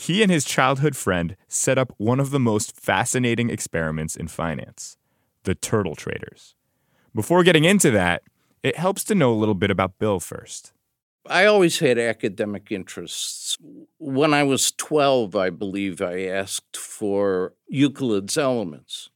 He 0.00 0.22
and 0.22 0.30
his 0.30 0.44
childhood 0.44 0.94
friend 0.94 1.36
set 1.48 1.76
up 1.76 1.92
one 1.96 2.20
of 2.20 2.30
the 2.30 2.38
most 2.38 2.80
fascinating 2.80 3.50
experiments 3.50 4.14
in 4.14 4.28
finance 4.28 4.96
the 5.42 5.56
turtle 5.56 5.96
traders. 5.96 6.54
Before 7.16 7.42
getting 7.42 7.64
into 7.64 7.90
that, 7.90 8.22
it 8.62 8.76
helps 8.76 9.02
to 9.04 9.16
know 9.16 9.32
a 9.32 9.34
little 9.34 9.56
bit 9.56 9.72
about 9.72 9.98
Bill 9.98 10.20
first. 10.20 10.72
I 11.26 11.46
always 11.46 11.80
had 11.80 11.98
academic 11.98 12.70
interests. 12.70 13.58
When 13.98 14.32
I 14.32 14.44
was 14.44 14.70
12, 14.70 15.34
I 15.34 15.50
believe 15.50 16.00
I 16.00 16.26
asked 16.26 16.76
for 16.76 17.54
Euclid's 17.66 18.38
Elements 18.38 19.10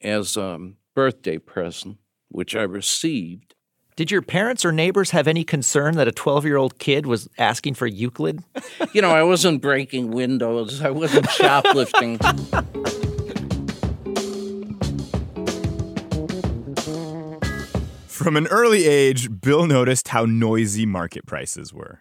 as 0.00 0.38
a 0.38 0.70
birthday 0.94 1.36
present, 1.36 1.98
which 2.30 2.56
I 2.56 2.62
received. 2.62 3.54
Did 3.96 4.10
your 4.10 4.20
parents 4.20 4.62
or 4.62 4.72
neighbors 4.72 5.12
have 5.12 5.26
any 5.26 5.42
concern 5.42 5.96
that 5.96 6.06
a 6.06 6.12
12 6.12 6.44
year 6.44 6.58
old 6.58 6.78
kid 6.78 7.06
was 7.06 7.30
asking 7.38 7.74
for 7.74 7.86
Euclid? 7.86 8.44
you 8.92 9.00
know, 9.00 9.10
I 9.10 9.22
wasn't 9.22 9.62
breaking 9.62 10.10
windows, 10.10 10.82
I 10.82 10.90
wasn't 10.90 11.30
shoplifting. 11.30 12.18
From 18.06 18.36
an 18.36 18.46
early 18.48 18.86
age, 18.86 19.30
Bill 19.40 19.66
noticed 19.66 20.08
how 20.08 20.26
noisy 20.26 20.84
market 20.84 21.24
prices 21.24 21.72
were. 21.72 22.00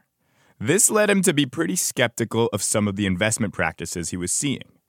This 0.59 0.89
led 0.89 1.09
him 1.09 1.21
to 1.21 1.33
be 1.33 1.45
pretty 1.45 1.77
skeptical 1.77 2.49
of 2.51 2.61
some 2.61 2.89
of 2.89 2.97
the 2.97 3.05
investment 3.05 3.53
practices 3.53 4.09
he 4.09 4.17
was 4.17 4.33
seeing, 4.33 4.79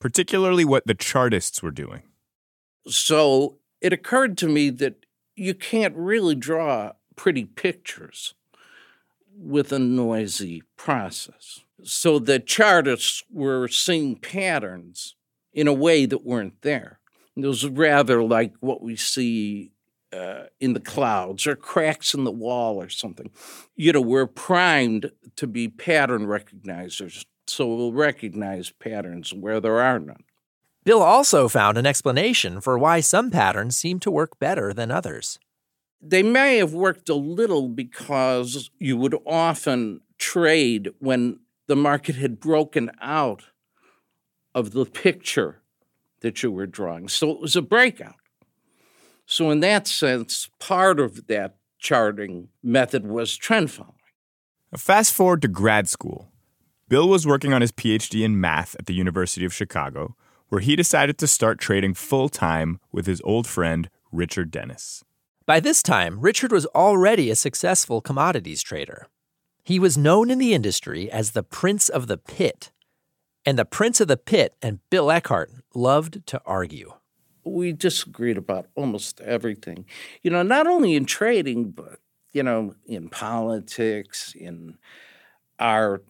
particularly 0.00 0.64
what 0.64 0.86
the 0.88 0.94
chartists 0.94 1.62
were 1.62 1.70
doing. 1.70 2.02
So 2.88 3.58
it 3.80 3.92
occurred 3.92 4.36
to 4.38 4.48
me 4.48 4.70
that 4.70 5.04
you 5.38 5.54
can't 5.54 5.94
really 5.96 6.34
draw 6.34 6.92
pretty 7.16 7.44
pictures 7.44 8.34
with 9.36 9.72
a 9.72 9.78
noisy 9.78 10.62
process. 10.76 11.60
So 11.84 12.18
the 12.18 12.40
chartists 12.40 13.22
were 13.30 13.68
seeing 13.68 14.16
patterns 14.16 15.14
in 15.52 15.68
a 15.68 15.72
way 15.72 16.06
that 16.06 16.24
weren't 16.24 16.60
there. 16.62 16.98
It 17.36 17.46
was 17.46 17.66
rather 17.66 18.22
like 18.22 18.54
what 18.60 18.82
we 18.82 18.96
see 18.96 19.70
uh, 20.12 20.44
in 20.58 20.72
the 20.72 20.80
clouds 20.80 21.46
or 21.46 21.54
cracks 21.54 22.14
in 22.14 22.24
the 22.24 22.32
wall 22.32 22.82
or 22.82 22.88
something. 22.88 23.30
You 23.76 23.92
know, 23.92 24.00
we're 24.00 24.26
primed 24.26 25.12
to 25.36 25.46
be 25.46 25.68
pattern 25.68 26.26
recognizers, 26.26 27.24
so 27.46 27.66
we'll 27.66 27.92
recognize 27.92 28.70
patterns 28.70 29.32
where 29.32 29.60
there 29.60 29.80
are 29.80 30.00
none. 30.00 30.24
Bill 30.84 31.02
also 31.02 31.48
found 31.48 31.76
an 31.76 31.86
explanation 31.86 32.60
for 32.60 32.78
why 32.78 33.00
some 33.00 33.30
patterns 33.30 33.76
seem 33.76 34.00
to 34.00 34.10
work 34.10 34.38
better 34.38 34.72
than 34.72 34.90
others. 34.90 35.38
They 36.00 36.22
may 36.22 36.58
have 36.58 36.72
worked 36.72 37.08
a 37.08 37.14
little 37.14 37.68
because 37.68 38.70
you 38.78 38.96
would 38.96 39.16
often 39.26 40.00
trade 40.16 40.90
when 40.98 41.40
the 41.66 41.76
market 41.76 42.16
had 42.16 42.40
broken 42.40 42.90
out 43.00 43.44
of 44.54 44.72
the 44.72 44.84
picture 44.84 45.62
that 46.20 46.42
you 46.42 46.50
were 46.50 46.66
drawing. 46.66 47.08
So 47.08 47.30
it 47.30 47.40
was 47.40 47.56
a 47.56 47.62
breakout. 47.62 48.14
So, 49.26 49.50
in 49.50 49.60
that 49.60 49.86
sense, 49.86 50.48
part 50.58 50.98
of 50.98 51.26
that 51.26 51.56
charting 51.78 52.48
method 52.62 53.06
was 53.06 53.36
trend 53.36 53.70
following. 53.70 53.94
Fast 54.74 55.12
forward 55.12 55.42
to 55.42 55.48
grad 55.48 55.86
school. 55.88 56.28
Bill 56.88 57.08
was 57.08 57.26
working 57.26 57.52
on 57.52 57.60
his 57.60 57.70
PhD 57.70 58.24
in 58.24 58.40
math 58.40 58.74
at 58.78 58.86
the 58.86 58.94
University 58.94 59.44
of 59.44 59.52
Chicago 59.52 60.16
where 60.48 60.60
he 60.60 60.76
decided 60.76 61.18
to 61.18 61.26
start 61.26 61.58
trading 61.58 61.94
full 61.94 62.28
time 62.28 62.80
with 62.92 63.06
his 63.06 63.20
old 63.22 63.46
friend, 63.46 63.90
Richard 64.10 64.50
Dennis. 64.50 65.04
By 65.46 65.60
this 65.60 65.82
time, 65.82 66.20
Richard 66.20 66.52
was 66.52 66.66
already 66.66 67.30
a 67.30 67.36
successful 67.36 68.00
commodities 68.00 68.62
trader. 68.62 69.06
He 69.62 69.78
was 69.78 69.98
known 69.98 70.30
in 70.30 70.38
the 70.38 70.54
industry 70.54 71.10
as 71.10 71.32
the 71.32 71.42
Prince 71.42 71.88
of 71.88 72.06
the 72.06 72.16
Pit, 72.16 72.70
and 73.44 73.58
the 73.58 73.64
Prince 73.64 74.00
of 74.00 74.08
the 74.08 74.16
Pit 74.16 74.54
and 74.62 74.80
Bill 74.90 75.10
Eckhardt 75.10 75.50
loved 75.74 76.26
to 76.26 76.40
argue. 76.44 76.92
We 77.44 77.72
disagreed 77.72 78.36
about 78.36 78.66
almost 78.74 79.20
everything. 79.20 79.86
You 80.22 80.30
know, 80.30 80.42
not 80.42 80.66
only 80.66 80.94
in 80.94 81.06
trading, 81.06 81.70
but, 81.70 81.98
you 82.32 82.42
know, 82.42 82.74
in 82.86 83.08
politics, 83.08 84.34
in 84.38 84.76
art, 85.58 86.04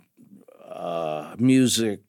uh, 0.69 1.37
music, 1.39 2.01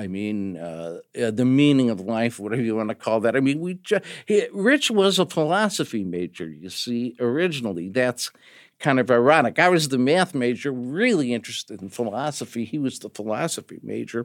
I 0.00 0.06
mean, 0.06 0.56
uh, 0.56 1.00
uh, 1.20 1.30
the 1.30 1.44
meaning 1.44 1.90
of 1.90 2.00
life, 2.00 2.40
whatever 2.40 2.62
you 2.62 2.74
want 2.74 2.88
to 2.88 2.94
call 2.94 3.20
that. 3.20 3.36
I 3.36 3.40
mean, 3.40 3.60
we 3.60 3.74
just, 3.74 4.02
he, 4.24 4.46
Rich 4.50 4.90
was 4.90 5.18
a 5.18 5.26
philosophy 5.26 6.04
major, 6.04 6.48
you 6.48 6.70
see, 6.70 7.16
originally. 7.20 7.90
That's 7.90 8.30
kind 8.78 8.98
of 8.98 9.10
ironic. 9.10 9.58
I 9.58 9.68
was 9.68 9.90
the 9.90 9.98
math 9.98 10.34
major, 10.34 10.72
really 10.72 11.34
interested 11.34 11.82
in 11.82 11.90
philosophy. 11.90 12.64
He 12.64 12.78
was 12.78 12.98
the 12.98 13.10
philosophy 13.10 13.78
major, 13.82 14.24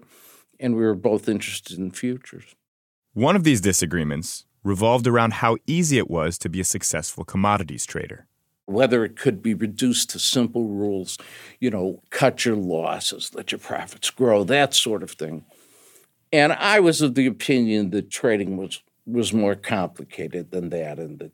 and 0.62 0.78
we 0.78 0.82
were 0.82 0.96
both 0.96 1.28
interested 1.28 1.78
in 1.78 1.92
futures. 1.92 2.56
One 3.14 3.36
of 3.36 3.44
these 3.44 3.60
disagreements 3.60 4.46
revolved 4.64 5.08
around 5.08 5.34
how 5.34 5.58
easy 5.68 5.98
it 5.98 6.10
was 6.10 6.38
to 6.38 6.48
be 6.48 6.62
a 6.62 6.66
successful 6.66 7.26
commodities 7.26 7.86
trader 7.86 8.28
whether 8.66 9.06
it 9.06 9.16
could 9.16 9.42
be 9.42 9.54
reduced 9.54 10.10
to 10.10 10.20
simple 10.20 10.68
rules, 10.68 11.18
you 11.60 11.70
know, 11.70 12.02
cut 12.10 12.46
your 12.46 12.56
losses, 12.56 13.32
let 13.36 13.52
your 13.52 13.60
profits 13.60 14.10
grow, 14.10 14.44
that 14.44 14.74
sort 14.74 15.04
of 15.04 15.12
thing. 15.12 15.46
And 16.32 16.54
I 16.54 16.80
was 16.80 17.02
of 17.02 17.16
the 17.16 17.28
opinion 17.28 17.92
that 17.92 18.10
trading 18.10 18.58
was 18.58 18.82
was 19.06 19.32
more 19.32 19.56
complicated 19.56 20.52
than 20.52 20.70
that, 20.70 21.00
and 21.00 21.20
that 21.20 21.32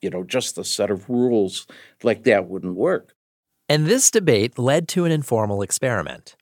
you 0.00 0.10
know 0.10 0.24
just 0.24 0.58
a 0.58 0.64
set 0.64 0.90
of 0.90 1.08
rules 1.08 1.66
like 2.02 2.24
that 2.24 2.48
wouldn't 2.48 2.74
work. 2.74 3.14
And 3.68 3.86
this 3.86 4.10
debate 4.10 4.58
led 4.58 4.88
to 4.88 5.04
an 5.04 5.12
informal 5.12 5.62
experiment. 5.62 6.36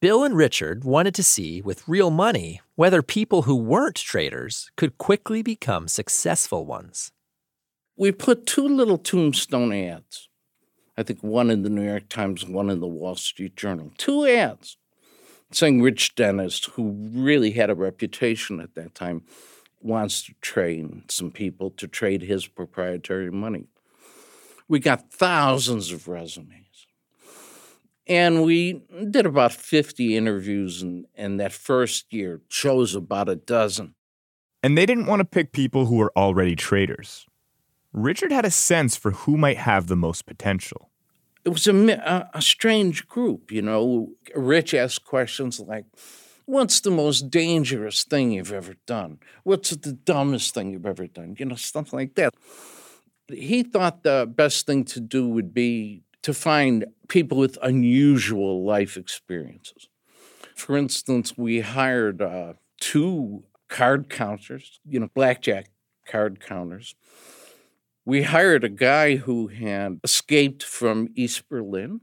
Bill 0.00 0.24
and 0.24 0.36
Richard 0.36 0.84
wanted 0.84 1.14
to 1.14 1.22
see, 1.22 1.62
with 1.62 1.86
real 1.86 2.10
money, 2.10 2.60
whether 2.74 3.02
people 3.02 3.42
who 3.42 3.54
weren't 3.54 3.94
traders 3.96 4.70
could 4.76 4.98
quickly 4.98 5.42
become 5.42 5.86
successful 5.86 6.66
ones. 6.66 7.12
We 7.96 8.10
put 8.10 8.46
two 8.46 8.66
little 8.66 8.98
tombstone 8.98 9.72
ads. 9.72 10.28
I 10.96 11.02
think 11.04 11.22
one 11.22 11.50
in 11.50 11.62
the 11.62 11.70
New 11.70 11.86
York 11.86 12.08
Times, 12.08 12.44
one 12.44 12.68
in 12.68 12.80
the 12.80 12.86
Wall 12.86 13.14
Street 13.14 13.54
Journal. 13.54 13.92
Two 13.96 14.26
ads 14.26 14.76
saying 15.54 15.82
Rich 15.82 16.14
Dennis, 16.14 16.64
who 16.64 16.92
really 17.12 17.52
had 17.52 17.70
a 17.70 17.74
reputation 17.74 18.60
at 18.60 18.74
that 18.74 18.94
time, 18.94 19.22
wants 19.80 20.22
to 20.22 20.34
train 20.40 21.04
some 21.08 21.30
people 21.30 21.70
to 21.70 21.88
trade 21.88 22.22
his 22.22 22.46
proprietary 22.46 23.30
money. 23.30 23.66
We 24.68 24.78
got 24.78 25.10
thousands 25.10 25.90
of 25.92 26.08
resumes. 26.08 26.86
And 28.06 28.44
we 28.44 28.82
did 29.10 29.26
about 29.26 29.52
50 29.52 30.16
interviews, 30.16 30.82
and, 30.82 31.06
and 31.14 31.38
that 31.40 31.52
first 31.52 32.12
year 32.12 32.40
chose 32.48 32.94
about 32.94 33.28
a 33.28 33.36
dozen. 33.36 33.94
And 34.62 34.76
they 34.76 34.86
didn't 34.86 35.06
want 35.06 35.20
to 35.20 35.24
pick 35.24 35.52
people 35.52 35.86
who 35.86 35.96
were 35.96 36.12
already 36.16 36.56
traders. 36.56 37.26
Richard 37.92 38.32
had 38.32 38.44
a 38.44 38.50
sense 38.50 38.96
for 38.96 39.10
who 39.10 39.36
might 39.36 39.58
have 39.58 39.86
the 39.86 39.96
most 39.96 40.26
potential 40.26 40.91
it 41.44 41.48
was 41.48 41.66
a, 41.66 42.30
a, 42.34 42.42
strange 42.42 43.08
group, 43.08 43.50
you 43.50 43.62
know. 43.62 44.10
Rich 44.34 44.74
asked 44.74 45.04
questions 45.04 45.58
like, 45.58 45.86
What's 46.44 46.80
the 46.80 46.90
most 46.90 47.30
dangerous 47.30 48.04
thing 48.04 48.32
you've 48.32 48.52
ever 48.52 48.74
done? 48.86 49.18
What's 49.44 49.70
the 49.70 49.92
dumbest 49.92 50.54
thing 50.54 50.72
you've 50.72 50.86
ever 50.86 51.06
done? 51.06 51.36
You 51.38 51.46
know, 51.46 51.54
stuff 51.54 51.92
like 51.92 52.14
that. 52.16 52.34
He 53.28 53.62
thought 53.62 54.02
the 54.02 54.30
best 54.32 54.66
thing 54.66 54.84
to 54.86 55.00
do 55.00 55.28
would 55.28 55.54
be 55.54 56.02
to 56.22 56.34
find 56.34 56.84
people 57.08 57.38
with 57.38 57.58
unusual 57.62 58.64
life 58.64 58.96
experiences. 58.96 59.88
For 60.54 60.76
instance, 60.76 61.38
we 61.38 61.60
hired 61.60 62.20
uh, 62.20 62.54
two 62.80 63.44
card 63.68 64.10
counters, 64.10 64.80
you 64.84 65.00
know, 65.00 65.08
blackjack 65.14 65.70
card 66.06 66.40
counters 66.40 66.94
we 68.04 68.22
hired 68.22 68.64
a 68.64 68.68
guy 68.68 69.16
who 69.16 69.48
had 69.48 70.00
escaped 70.02 70.62
from 70.62 71.08
East 71.14 71.48
Berlin. 71.48 72.00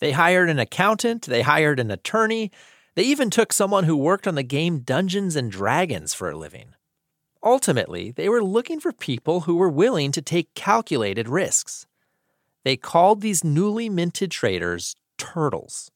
They 0.00 0.12
hired 0.12 0.48
an 0.48 0.58
accountant, 0.58 1.26
they 1.26 1.42
hired 1.42 1.78
an 1.78 1.90
attorney, 1.90 2.50
they 2.96 3.04
even 3.04 3.30
took 3.30 3.52
someone 3.52 3.84
who 3.84 3.96
worked 3.96 4.26
on 4.26 4.34
the 4.34 4.42
game 4.42 4.80
Dungeons 4.80 5.36
and 5.36 5.50
Dragons 5.50 6.12
for 6.14 6.30
a 6.30 6.36
living. 6.36 6.74
Ultimately, 7.42 8.10
they 8.10 8.28
were 8.28 8.42
looking 8.42 8.80
for 8.80 8.92
people 8.92 9.40
who 9.42 9.56
were 9.56 9.68
willing 9.68 10.12
to 10.12 10.20
take 10.20 10.54
calculated 10.54 11.28
risks. 11.28 11.86
They 12.64 12.76
called 12.76 13.20
these 13.20 13.44
newly 13.44 13.88
minted 13.88 14.30
traders 14.30 14.96
turtles. 15.16 15.90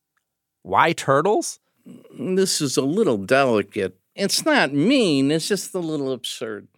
Why 0.62 0.92
turtles? 0.92 1.58
This 2.18 2.60
is 2.62 2.76
a 2.76 2.82
little 2.82 3.18
delicate. 3.18 3.98
It's 4.14 4.44
not 4.44 4.72
mean, 4.72 5.30
it's 5.30 5.48
just 5.48 5.74
a 5.74 5.80
little 5.80 6.12
absurd. 6.12 6.68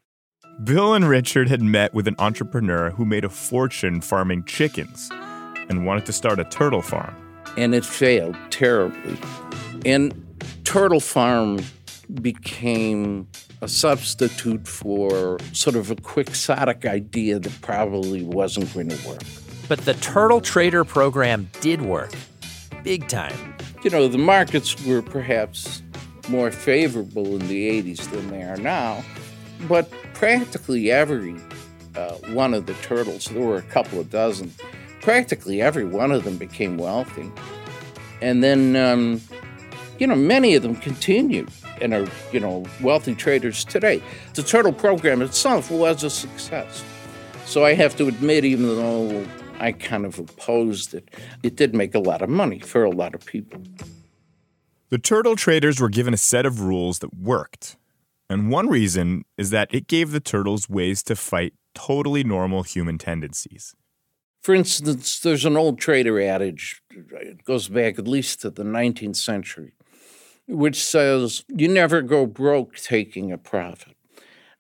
Bill 0.65 0.95
and 0.95 1.07
Richard 1.07 1.51
had 1.51 1.61
met 1.61 1.93
with 1.93 2.09
an 2.09 2.17
entrepreneur 2.19 2.89
who 2.89 3.05
made 3.05 3.25
a 3.25 3.29
fortune 3.29 4.01
farming 4.01 4.45
chickens 4.45 5.11
and 5.69 5.85
wanted 5.85 6.07
to 6.07 6.15
start 6.15 6.39
a 6.39 6.45
turtle 6.45 6.81
farm. 6.81 7.15
And 7.59 7.75
it 7.75 7.85
failed 7.85 8.37
terribly. 8.49 9.19
And 9.85 10.15
Turtle 10.65 11.01
Farm 11.01 11.61
became 12.23 13.29
a 13.61 13.69
substitute 13.69 14.67
for 14.67 15.39
sort 15.53 15.77
of 15.77 15.91
a 15.91 15.97
quixotic 15.97 16.87
idea 16.87 17.39
that 17.39 17.61
probably 17.61 18.23
wasn't 18.23 18.73
going 18.73 18.89
to 18.89 19.09
work. 19.09 19.23
But 19.69 19.81
the 19.81 19.95
Turtle 19.95 20.41
Trader 20.41 20.85
program 20.85 21.51
did 21.61 21.83
work. 21.83 22.13
Big 22.83 23.09
time. 23.09 23.55
You 23.85 23.91
know, 23.91 24.09
the 24.09 24.19
markets 24.19 24.83
were 24.87 25.03
perhaps 25.03 25.83
more 26.31 26.51
favorable 26.51 27.39
in 27.39 27.47
the 27.49 27.83
80s 27.83 28.11
than 28.11 28.31
they 28.31 28.43
are 28.43 28.57
now, 28.57 29.05
but 29.69 29.91
practically 30.15 30.91
every 30.91 31.37
uh, 31.97 32.13
one 32.33 32.55
of 32.55 32.67
the 32.67 32.75
turtles, 32.75 33.27
there 33.27 33.43
were 33.43 33.59
a 33.59 33.63
couple 33.63 33.99
of 33.99 34.11
dozen, 34.11 34.53
practically 35.01 35.63
every 35.63 35.85
one 35.85 36.13
of 36.13 36.25
them 36.25 36.37
became 36.37 36.77
wealthy. 36.77 37.31
And 38.21 38.43
then, 38.43 38.77
um, 38.77 39.21
you 39.99 40.07
know, 40.07 40.15
many 40.15 40.55
of 40.55 40.63
them 40.63 40.77
continued 40.77 41.51
and 41.81 41.93
are, 41.95 42.09
you 42.33 42.41
know, 42.41 42.65
wealthy 42.81 43.15
traders 43.15 43.65
today. 43.65 44.03
The 44.35 44.43
turtle 44.43 44.73
program 44.73 45.23
itself 45.23 45.71
was 45.71 46.03
a 46.03 46.11
success. 46.11 46.85
So 47.45 47.65
I 47.65 47.75
have 47.75 47.97
to 47.97 48.09
admit, 48.09 48.45
even 48.45 48.67
though 48.67 49.27
I 49.61 49.73
kind 49.73 50.05
of 50.05 50.19
opposed 50.19 50.95
it, 50.95 51.11
it 51.43 51.57
did 51.57 51.75
make 51.75 51.95
a 51.95 52.01
lot 52.01 52.23
of 52.23 52.29
money 52.29 52.59
for 52.59 52.85
a 52.85 52.91
lot 52.91 53.15
of 53.15 53.25
people. 53.25 53.63
The 54.89 54.99
turtle 54.99 55.37
traders 55.37 55.81
were 55.81 55.89
given 55.89 56.15
a 56.15 56.19
set 56.19 56.47
of 56.47 56.61
rules 56.61 57.01
that 57.01 57.15
worked. 57.15 57.77
And 58.29 58.51
one 58.51 58.69
reason 58.69 59.25
is 59.39 59.51
that 59.51 59.73
it 59.73 59.87
gave 59.87 60.11
the 60.11 60.21
turtles 60.21 60.69
ways 60.69 61.03
to 61.05 61.17
fight 61.17 61.55
totally 61.75 62.25
normal 62.25 62.63
human 62.63 62.99
tendencies. 62.99 63.75
For 64.43 64.55
instance, 64.55 65.21
there's 65.21 65.45
an 65.45 65.57
old 65.57 65.79
trader 65.79 66.21
adage, 66.21 66.81
it 66.91 67.45
goes 67.45 67.69
back 67.69 67.99
at 67.99 68.07
least 68.07 68.43
to 68.43 68.51
the 68.51 68.63
19th 68.63 69.17
century, 69.17 69.73
which 70.47 70.83
says, 70.83 71.45
You 71.49 71.69
never 71.69 72.01
go 72.03 72.27
broke 72.27 72.77
taking 72.77 73.33
a 73.33 73.39
profit. 73.39 73.97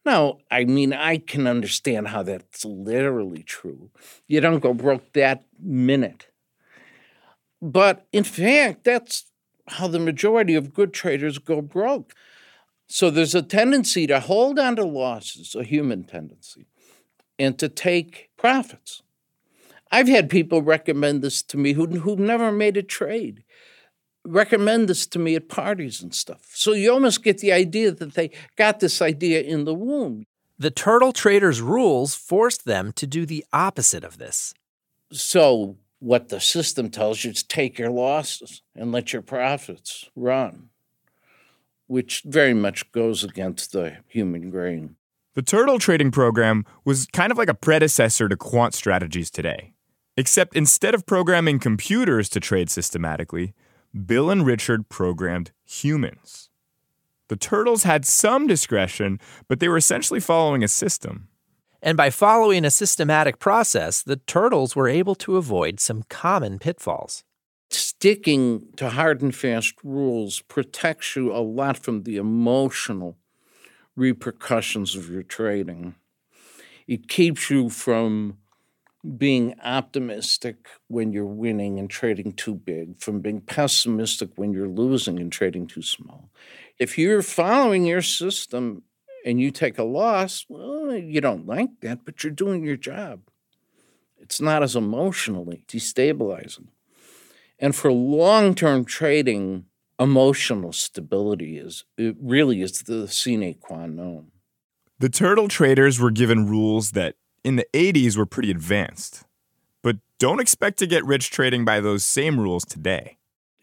Now, 0.05 0.38
I 0.50 0.64
mean, 0.64 0.92
I 0.92 1.18
can 1.18 1.48
understand 1.48 2.09
how 2.09 2.22
that's 2.22 2.64
literally 2.64 3.42
true. 3.42 3.90
You 4.29 4.40
don't 4.40 4.61
go 4.61 4.72
broke 4.72 5.12
that 5.14 5.44
minute. 5.61 6.29
But 7.61 8.07
in 8.12 8.22
fact, 8.22 8.85
that's 8.85 9.24
how 9.68 9.88
the 9.88 9.98
majority 9.98 10.55
of 10.55 10.74
good 10.74 10.92
traders 10.92 11.38
go 11.38 11.61
broke. 11.61 12.12
So 12.88 13.11
there's 13.11 13.35
a 13.35 13.42
tendency 13.42 14.07
to 14.07 14.20
hold 14.20 14.59
on 14.59 14.77
to 14.77 14.85
losses, 14.85 15.55
a 15.55 15.64
human 15.64 16.05
tendency, 16.05 16.66
and 17.38 17.59
to 17.59 17.68
take 17.68 18.31
profits. 18.37 19.03
I've 19.90 20.09
had 20.09 20.31
people 20.31 20.62
recommend 20.62 21.22
this 21.22 21.42
to 21.44 21.57
me 21.57 21.72
who, 21.72 21.87
who've 21.87 22.18
never 22.18 22.51
made 22.53 22.77
a 22.77 22.83
trade, 22.83 23.44
recommend 24.25 24.88
this 24.88 25.07
to 25.07 25.18
me 25.18 25.35
at 25.35 25.49
parties 25.49 26.03
and 26.03 26.14
stuff. 26.14 26.51
So 26.55 26.72
you 26.72 26.92
almost 26.92 27.22
get 27.22 27.38
the 27.38 27.53
idea 27.53 27.92
that 27.92 28.14
they 28.14 28.31
got 28.57 28.81
this 28.81 29.01
idea 29.01 29.42
in 29.42 29.64
the 29.64 29.75
womb. 29.75 30.25
The 30.59 30.70
turtle 30.70 31.12
traders' 31.12 31.61
rules 31.61 32.14
forced 32.14 32.64
them 32.64 32.92
to 32.92 33.07
do 33.07 33.27
the 33.27 33.44
opposite 33.53 34.05
of 34.05 34.18
this. 34.18 34.55
So 35.12 35.77
what 35.99 36.29
the 36.29 36.40
system 36.40 36.90
tells 36.90 37.25
you 37.25 37.31
is 37.31 37.42
take 37.42 37.79
your 37.79 37.90
losses 37.90 38.62
and 38.75 38.90
let 38.90 39.12
your 39.12 39.22
profits 39.22 40.09
run, 40.16 40.70
which 41.87 42.22
very 42.25 42.55
much 42.55 42.90
goes 42.92 43.22
against 43.25 43.72
the 43.72 43.99
human 44.09 44.51
grain. 44.51 44.96
The 45.35 45.42
turtle 45.42 45.79
trading 45.79 46.11
program 46.11 46.64
was 46.85 47.07
kind 47.12 47.31
of 47.31 47.38
like 47.38 47.51
a 47.51 47.55
predecessor 47.55 48.29
to 48.29 48.37
quant 48.37 48.75
strategies 48.75 49.31
today. 49.31 49.75
Except 50.16 50.57
instead 50.57 50.94
of 50.94 51.05
programming 51.05 51.59
computers 51.59 52.31
to 52.31 52.40
trade 52.40 52.70
systematically, 52.70 53.53
Bill 54.07 54.31
and 54.31 54.46
Richard 54.46 54.88
programmed 54.88 55.53
humans. 55.64 56.49
The 57.29 57.37
turtles 57.37 57.83
had 57.83 58.07
some 58.07 58.46
discretion, 58.46 59.20
but 59.46 59.61
they 59.61 59.68
were 59.68 59.77
essentially 59.77 60.20
following 60.20 60.64
a 60.64 60.68
system. 60.68 61.29
And 61.83 61.96
by 61.96 62.11
following 62.11 62.64
a 62.64 62.70
systematic 62.70 63.38
process, 63.38 64.03
the 64.03 64.16
turtles 64.16 64.75
were 64.75 64.88
able 64.88 65.14
to 65.16 65.37
avoid 65.37 65.81
some 65.81 66.05
common 66.09 66.59
pitfalls. 66.59 67.25
Sticking 67.70 68.68
to 68.76 68.90
hard 68.90 69.22
and 69.22 69.35
fast 69.35 69.74
rules 69.83 70.40
protects 70.42 71.16
you 71.16 71.33
a 71.33 71.40
lot 71.40 71.76
from 71.79 72.02
the 72.02 72.16
emotional 72.16 73.16
repercussions 73.96 74.94
of 74.94 75.11
your 75.11 75.22
trading. 75.22 75.94
It 76.87 77.09
keeps 77.09 77.50
you 77.50 77.68
from 77.70 78.38
being 79.18 79.55
optimistic 79.64 80.68
when 80.88 81.12
you're 81.12 81.26
winning 81.26 81.79
and 81.79 81.90
trading 81.90 82.33
too 82.33 82.55
big, 82.55 83.00
from 83.00 83.20
being 83.20 83.40
pessimistic 83.40 84.31
when 84.37 84.52
you're 84.52 84.68
losing 84.68 85.18
and 85.20 85.33
trading 85.33 85.66
too 85.66 85.83
small. 85.83 86.31
If 86.79 86.98
you're 86.98 87.22
following 87.22 87.85
your 87.85 88.02
system 88.02 88.83
and 89.24 89.40
you 89.40 89.50
take 89.50 89.79
a 89.79 89.85
loss, 89.85 90.44
well, 90.48 90.94
you 90.94 91.20
don't 91.20 91.46
like 91.46 91.81
that, 91.83 92.05
but 92.05 92.24
you're 92.24 92.33
doing 92.33 92.64
your 92.64 92.76
job. 92.76 93.20
It's 94.18 94.40
not 94.40 94.62
as 94.62 94.76
emotionally 94.76 95.64
destabilizing. 95.68 96.68
And 97.58 97.74
for 97.74 97.92
long 97.92 98.54
term 98.54 98.84
trading, 98.84 99.66
emotional 99.98 100.72
stability 100.72 101.58
is 101.58 101.84
it 101.96 102.16
really 102.20 102.60
is 102.62 102.82
the 102.82 103.08
sine 103.08 103.54
qua 103.54 103.86
non. 103.86 104.30
The 104.98 105.08
turtle 105.08 105.48
traders 105.48 106.00
were 106.00 106.10
given 106.10 106.48
rules 106.48 106.92
that 106.92 107.16
in 107.44 107.56
the 107.56 107.66
80s 107.72 108.16
were 108.16 108.26
pretty 108.26 108.50
advanced. 108.50 109.24
But 109.82 109.96
don't 110.18 110.40
expect 110.40 110.78
to 110.78 110.86
get 110.86 111.04
rich 111.04 111.30
trading 111.30 111.64
by 111.64 111.80
those 111.80 112.04
same 112.04 112.40
rules 112.40 112.64
today. 112.64 113.18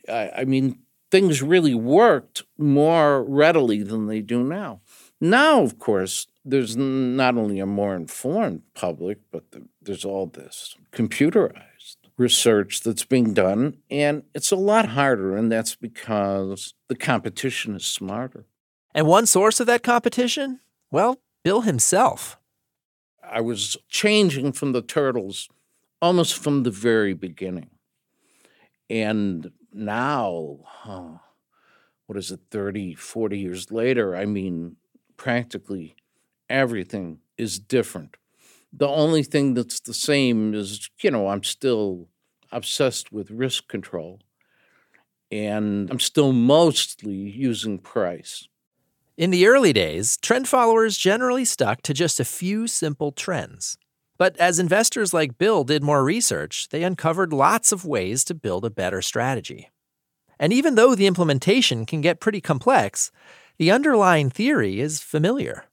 I, 0.07 0.31
I 0.37 0.45
mean, 0.45 0.79
things 1.09 1.41
really 1.41 1.75
worked 1.75 2.43
more 2.57 3.23
readily 3.23 3.83
than 3.83 4.07
they 4.07 4.21
do 4.21 4.43
now. 4.43 4.81
Now, 5.19 5.61
of 5.61 5.79
course, 5.79 6.27
there's 6.45 6.75
not 6.75 7.37
only 7.37 7.59
a 7.59 7.65
more 7.65 7.95
informed 7.95 8.61
public, 8.73 9.19
but 9.31 9.51
the, 9.51 9.63
there's 9.81 10.05
all 10.05 10.27
this 10.27 10.75
computerized 10.91 11.72
research 12.17 12.81
that's 12.81 13.05
being 13.05 13.33
done, 13.33 13.77
and 13.89 14.23
it's 14.33 14.51
a 14.51 14.55
lot 14.55 14.89
harder, 14.89 15.35
and 15.35 15.51
that's 15.51 15.75
because 15.75 16.73
the 16.87 16.95
competition 16.95 17.75
is 17.75 17.85
smarter. 17.85 18.45
And 18.93 19.07
one 19.07 19.25
source 19.25 19.59
of 19.59 19.67
that 19.67 19.83
competition? 19.83 20.59
Well, 20.91 21.19
Bill 21.43 21.61
himself. 21.61 22.37
I 23.23 23.41
was 23.41 23.77
changing 23.89 24.51
from 24.51 24.73
the 24.73 24.81
turtles 24.81 25.49
almost 26.01 26.37
from 26.37 26.63
the 26.63 26.71
very 26.71 27.13
beginning. 27.13 27.69
And 28.89 29.51
now, 29.71 30.59
huh, 30.65 31.17
what 32.05 32.17
is 32.17 32.29
it, 32.29 32.41
30, 32.51 32.95
40 32.95 33.39
years 33.39 33.71
later, 33.71 34.15
I 34.15 34.25
mean, 34.25 34.75
practically 35.17 35.95
everything 36.49 37.19
is 37.37 37.57
different. 37.57 38.17
The 38.75 38.87
only 38.87 39.23
thing 39.23 39.53
that's 39.53 39.79
the 39.79 39.93
same 39.93 40.55
is, 40.55 40.89
you 41.01 41.11
know, 41.11 41.27
I'm 41.27 41.43
still 41.43 42.07
obsessed 42.51 43.11
with 43.11 43.29
risk 43.31 43.67
control 43.67 44.19
and 45.31 45.89
I'm 45.89 45.99
still 45.99 46.31
mostly 46.31 47.13
using 47.13 47.79
price. 47.79 48.47
In 49.15 49.29
the 49.29 49.45
early 49.45 49.73
days, 49.73 50.17
trend 50.17 50.47
followers 50.47 50.97
generally 50.97 51.45
stuck 51.45 51.81
to 51.83 51.93
just 51.93 52.19
a 52.19 52.25
few 52.25 52.67
simple 52.67 53.11
trends. 53.11 53.77
But 54.17 54.37
as 54.37 54.59
investors 54.59 55.13
like 55.13 55.37
Bill 55.37 55.63
did 55.63 55.83
more 55.83 56.03
research, 56.03 56.69
they 56.69 56.83
uncovered 56.83 57.33
lots 57.33 57.71
of 57.71 57.85
ways 57.85 58.23
to 58.25 58.35
build 58.35 58.65
a 58.65 58.69
better 58.71 59.01
strategy. 59.01 59.71
And 60.39 60.51
even 60.51 60.75
though 60.75 60.95
the 60.95 61.07
implementation 61.07 61.85
can 61.85 62.01
get 62.01 62.19
pretty 62.19 62.41
complex, 62.41 63.11
the 63.57 63.71
underlying 63.71 64.29
theory 64.29 64.79
is 64.79 64.99
familiar. 64.99 65.65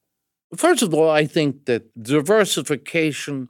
First 0.57 0.83
of 0.83 0.93
all, 0.93 1.11
I 1.11 1.27
think 1.27 1.67
that 1.67 2.03
diversification 2.03 3.49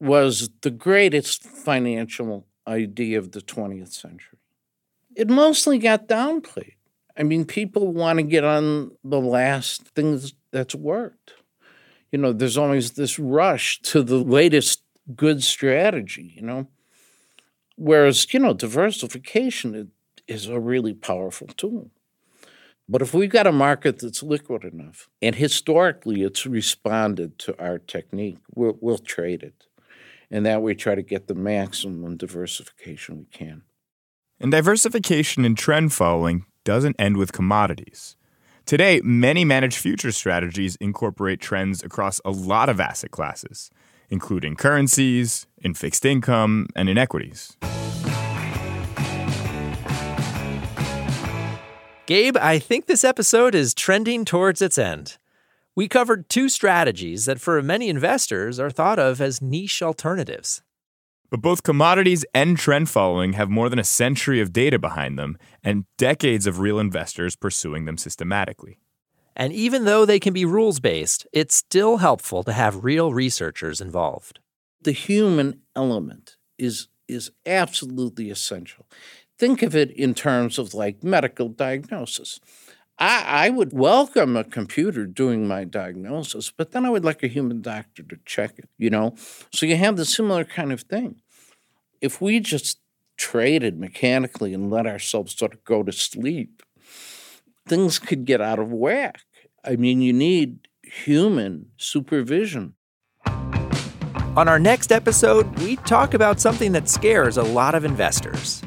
was 0.00 0.50
the 0.60 0.70
greatest 0.70 1.42
financial 1.44 2.46
idea 2.66 3.18
of 3.18 3.32
the 3.32 3.40
20th 3.40 3.92
century. 3.92 4.38
It 5.16 5.28
mostly 5.28 5.78
got 5.78 6.08
downplayed. 6.08 6.74
I 7.16 7.22
mean, 7.22 7.44
people 7.44 7.92
want 7.92 8.18
to 8.18 8.22
get 8.22 8.44
on 8.44 8.92
the 9.04 9.20
last 9.20 9.88
things 9.88 10.34
that's 10.50 10.74
worked. 10.74 11.34
You 12.10 12.18
know, 12.18 12.32
there's 12.32 12.58
always 12.58 12.92
this 12.92 13.18
rush 13.18 13.80
to 13.82 14.02
the 14.02 14.18
latest 14.18 14.82
good 15.14 15.42
strategy, 15.42 16.32
you 16.36 16.42
know. 16.42 16.68
Whereas, 17.76 18.32
you 18.32 18.40
know, 18.40 18.52
diversification 18.52 19.90
is 20.28 20.46
a 20.46 20.60
really 20.60 20.94
powerful 20.94 21.48
tool. 21.48 21.90
But 22.88 23.00
if 23.00 23.14
we've 23.14 23.30
got 23.30 23.46
a 23.46 23.52
market 23.52 23.98
that's 23.98 24.22
liquid 24.22 24.64
enough, 24.64 25.08
and 25.22 25.34
historically 25.34 26.22
it's 26.22 26.44
responded 26.44 27.38
to 27.40 27.58
our 27.58 27.78
technique, 27.78 28.38
we'll, 28.54 28.76
we'll 28.80 28.98
trade 28.98 29.42
it. 29.42 29.66
And 30.30 30.44
that 30.46 30.62
way, 30.62 30.74
try 30.74 30.94
to 30.94 31.02
get 31.02 31.26
the 31.26 31.34
maximum 31.34 32.16
diversification 32.16 33.18
we 33.18 33.24
can. 33.26 33.62
And 34.40 34.50
diversification 34.50 35.44
and 35.44 35.56
trend 35.56 35.92
following 35.92 36.44
doesn't 36.64 36.96
end 36.98 37.16
with 37.16 37.32
commodities. 37.32 38.16
Today, 38.66 39.00
many 39.04 39.44
managed 39.44 39.76
futures 39.76 40.16
strategies 40.16 40.76
incorporate 40.76 41.40
trends 41.40 41.82
across 41.82 42.20
a 42.24 42.30
lot 42.30 42.68
of 42.68 42.80
asset 42.80 43.10
classes, 43.10 43.70
including 44.08 44.56
currencies, 44.56 45.46
in 45.58 45.74
fixed 45.74 46.04
income, 46.04 46.68
and 46.74 46.88
in 46.88 46.98
equities. 46.98 47.56
Gabe, 52.06 52.36
I 52.36 52.58
think 52.58 52.84
this 52.84 53.02
episode 53.02 53.54
is 53.54 53.72
trending 53.72 54.26
towards 54.26 54.60
its 54.60 54.76
end. 54.76 55.16
We 55.74 55.88
covered 55.88 56.28
two 56.28 56.50
strategies 56.50 57.24
that, 57.24 57.40
for 57.40 57.62
many 57.62 57.88
investors, 57.88 58.60
are 58.60 58.68
thought 58.68 58.98
of 58.98 59.22
as 59.22 59.40
niche 59.40 59.80
alternatives. 59.80 60.62
But 61.30 61.40
both 61.40 61.62
commodities 61.62 62.26
and 62.34 62.58
trend 62.58 62.90
following 62.90 63.32
have 63.32 63.48
more 63.48 63.70
than 63.70 63.78
a 63.78 63.84
century 63.84 64.42
of 64.42 64.52
data 64.52 64.78
behind 64.78 65.18
them 65.18 65.38
and 65.62 65.86
decades 65.96 66.46
of 66.46 66.58
real 66.58 66.78
investors 66.78 67.36
pursuing 67.36 67.86
them 67.86 67.96
systematically. 67.96 68.78
And 69.34 69.54
even 69.54 69.86
though 69.86 70.04
they 70.04 70.20
can 70.20 70.34
be 70.34 70.44
rules 70.44 70.80
based, 70.80 71.26
it's 71.32 71.54
still 71.54 71.96
helpful 71.96 72.44
to 72.44 72.52
have 72.52 72.84
real 72.84 73.14
researchers 73.14 73.80
involved. 73.80 74.40
The 74.82 74.92
human 74.92 75.62
element 75.74 76.36
is, 76.58 76.88
is 77.08 77.30
absolutely 77.46 78.30
essential 78.30 78.84
think 79.38 79.62
of 79.62 79.74
it 79.74 79.90
in 79.90 80.14
terms 80.14 80.58
of 80.58 80.74
like 80.74 81.02
medical 81.02 81.48
diagnosis. 81.48 82.40
I, 82.98 83.46
I, 83.46 83.50
would 83.50 83.72
welcome 83.72 84.36
a 84.36 84.44
computer 84.44 85.04
doing 85.04 85.48
my 85.48 85.64
diagnosis, 85.64 86.52
but 86.56 86.70
then 86.70 86.86
I 86.86 86.90
would 86.90 87.04
like 87.04 87.24
a 87.24 87.28
human 87.28 87.60
doctor 87.60 88.04
to 88.04 88.18
check 88.24 88.56
it, 88.56 88.68
you 88.78 88.88
know? 88.88 89.16
So 89.52 89.66
you 89.66 89.76
have 89.76 89.96
the 89.96 90.04
similar 90.04 90.44
kind 90.44 90.72
of 90.72 90.82
thing. 90.82 91.20
If 92.00 92.20
we 92.20 92.38
just 92.38 92.78
traded 93.16 93.80
mechanically 93.80 94.54
and 94.54 94.70
let 94.70 94.86
ourselves 94.86 95.36
sort 95.36 95.54
of 95.54 95.64
go 95.64 95.82
to 95.82 95.90
sleep, 95.90 96.62
things 97.66 97.98
could 97.98 98.24
get 98.26 98.40
out 98.40 98.60
of 98.60 98.70
whack. 98.70 99.22
I 99.64 99.74
mean, 99.74 100.00
you 100.00 100.12
need 100.12 100.68
human 100.84 101.70
supervision. 101.76 102.74
On 103.26 104.48
our 104.48 104.58
next 104.58 104.92
episode, 104.92 105.58
we 105.60 105.76
talk 105.76 106.14
about 106.14 106.40
something 106.40 106.72
that 106.72 106.88
scares 106.88 107.36
a 107.36 107.42
lot 107.42 107.74
of 107.74 107.84
investors 107.84 108.62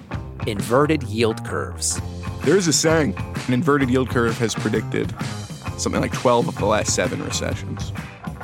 inverted 0.47 1.03
yield 1.03 1.45
curves. 1.45 2.01
There's 2.41 2.67
a 2.67 2.73
saying 2.73 3.15
an 3.47 3.53
inverted 3.53 3.89
yield 3.89 4.09
curve 4.09 4.37
has 4.39 4.55
predicted 4.55 5.13
something 5.77 6.01
like 6.01 6.13
12 6.13 6.47
of 6.47 6.55
the 6.55 6.65
last 6.65 6.95
seven 6.95 7.23
recessions. 7.23 7.93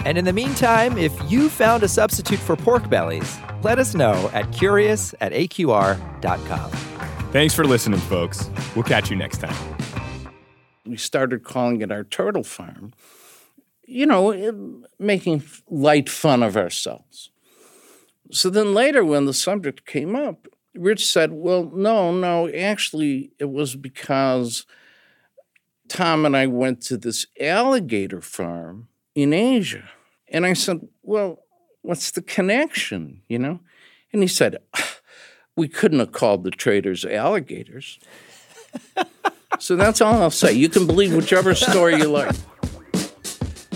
And 0.06 0.18
in 0.18 0.26
the 0.26 0.34
meantime, 0.34 0.98
if 0.98 1.14
you 1.32 1.50
found 1.50 1.82
a 1.82 1.88
substitute 1.88 2.40
for 2.40 2.56
pork 2.56 2.90
bellies, 2.90 3.38
let 3.64 3.80
us 3.80 3.96
know 3.96 4.30
at 4.34 4.52
curious 4.52 5.16
at 5.22 5.32
aqr.com. 5.32 6.72
Thanks 7.32 7.54
for 7.54 7.64
listening, 7.64 8.00
folks. 8.02 8.50
We'll 8.76 8.84
catch 8.84 9.10
you 9.10 9.16
next 9.16 9.40
time. 9.40 9.56
We 10.86 10.98
started 10.98 11.44
calling 11.44 11.82
it 11.82 11.92
our 11.92 12.04
turtle 12.04 12.44
farm, 12.44 12.92
you 13.88 14.06
know, 14.06 14.84
making 15.00 15.44
light 15.70 16.10
fun 16.10 16.44
of 16.44 16.58
ourselves. 16.58 17.32
So 18.32 18.50
then 18.50 18.74
later, 18.74 19.06
when 19.06 19.26
the 19.26 19.34
subject 19.34 19.86
came 19.86 20.16
up, 20.16 20.48
Rich 20.76 21.06
said, 21.06 21.32
Well, 21.32 21.72
no, 21.74 22.12
no, 22.12 22.50
actually, 22.50 23.32
it 23.40 23.50
was 23.50 23.76
because 23.76 24.66
Tom 25.88 26.26
and 26.26 26.36
I 26.36 26.48
went 26.48 26.82
to 26.84 26.98
this 26.98 27.28
alligator 27.40 28.22
farm 28.22 28.88
in 29.16 29.34
Asia. 29.34 29.90
And 30.28 30.46
I 30.46 30.54
said, 30.54 30.88
Well, 31.04 31.44
what's 31.82 32.12
the 32.12 32.22
connection, 32.22 33.22
you 33.28 33.38
know? 33.38 33.60
And 34.12 34.22
he 34.22 34.28
said, 34.28 34.58
ah, 34.76 34.98
We 35.56 35.68
couldn't 35.68 36.00
have 36.00 36.12
called 36.12 36.44
the 36.44 36.52
traders 36.52 37.06
alligators. 37.06 38.00
so 39.60 39.76
that's 39.76 40.02
all 40.02 40.22
I'll 40.22 40.32
say. 40.32 40.54
You 40.54 40.70
can 40.70 40.88
believe 40.88 41.14
whichever 41.14 41.54
story 41.54 41.98
you 41.98 42.08
like. 42.08 42.36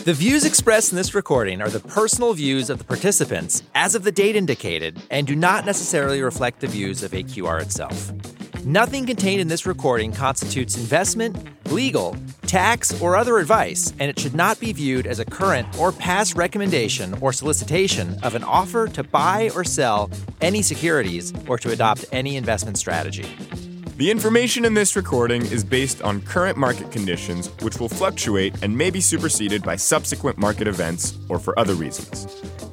The 0.07 0.13
views 0.13 0.45
expressed 0.45 0.93
in 0.93 0.95
this 0.95 1.13
recording 1.13 1.61
are 1.61 1.67
the 1.67 1.81
personal 1.81 2.33
views 2.33 2.69
of 2.69 2.77
the 2.77 2.85
participants 2.85 3.61
as 3.75 3.93
of 3.93 4.05
the 4.05 4.11
date 4.13 4.37
indicated 4.37 5.01
and 5.11 5.27
do 5.27 5.35
not 5.35 5.65
necessarily 5.65 6.21
reflect 6.21 6.61
the 6.61 6.67
views 6.67 7.03
of 7.03 7.11
AQR 7.11 7.61
itself. 7.61 8.13
Nothing 8.63 9.05
contained 9.05 9.41
in 9.41 9.49
this 9.49 9.65
recording 9.65 10.13
constitutes 10.13 10.77
investment, 10.77 11.35
legal, 11.73 12.15
tax, 12.43 13.01
or 13.01 13.17
other 13.17 13.37
advice, 13.37 13.91
and 13.99 14.09
it 14.09 14.17
should 14.17 14.33
not 14.33 14.61
be 14.61 14.71
viewed 14.71 15.07
as 15.07 15.19
a 15.19 15.25
current 15.25 15.77
or 15.77 15.91
past 15.91 16.35
recommendation 16.35 17.13
or 17.19 17.33
solicitation 17.33 18.17
of 18.23 18.33
an 18.33 18.45
offer 18.45 18.87
to 18.87 19.03
buy 19.03 19.49
or 19.55 19.65
sell 19.65 20.09
any 20.39 20.61
securities 20.61 21.33
or 21.49 21.57
to 21.57 21.71
adopt 21.71 22.05
any 22.13 22.37
investment 22.37 22.77
strategy. 22.77 23.27
The 23.97 24.11
information 24.11 24.63
in 24.63 24.75
this 24.75 24.95
recording 24.95 25.41
is 25.41 25.63
based 25.63 26.03
on 26.03 26.21
current 26.21 26.55
market 26.55 26.91
conditions, 26.91 27.47
which 27.63 27.79
will 27.79 27.89
fluctuate 27.89 28.53
and 28.61 28.77
may 28.77 28.91
be 28.91 29.01
superseded 29.01 29.63
by 29.63 29.75
subsequent 29.75 30.37
market 30.37 30.67
events 30.67 31.17
or 31.29 31.39
for 31.39 31.57
other 31.57 31.73
reasons. 31.73 32.27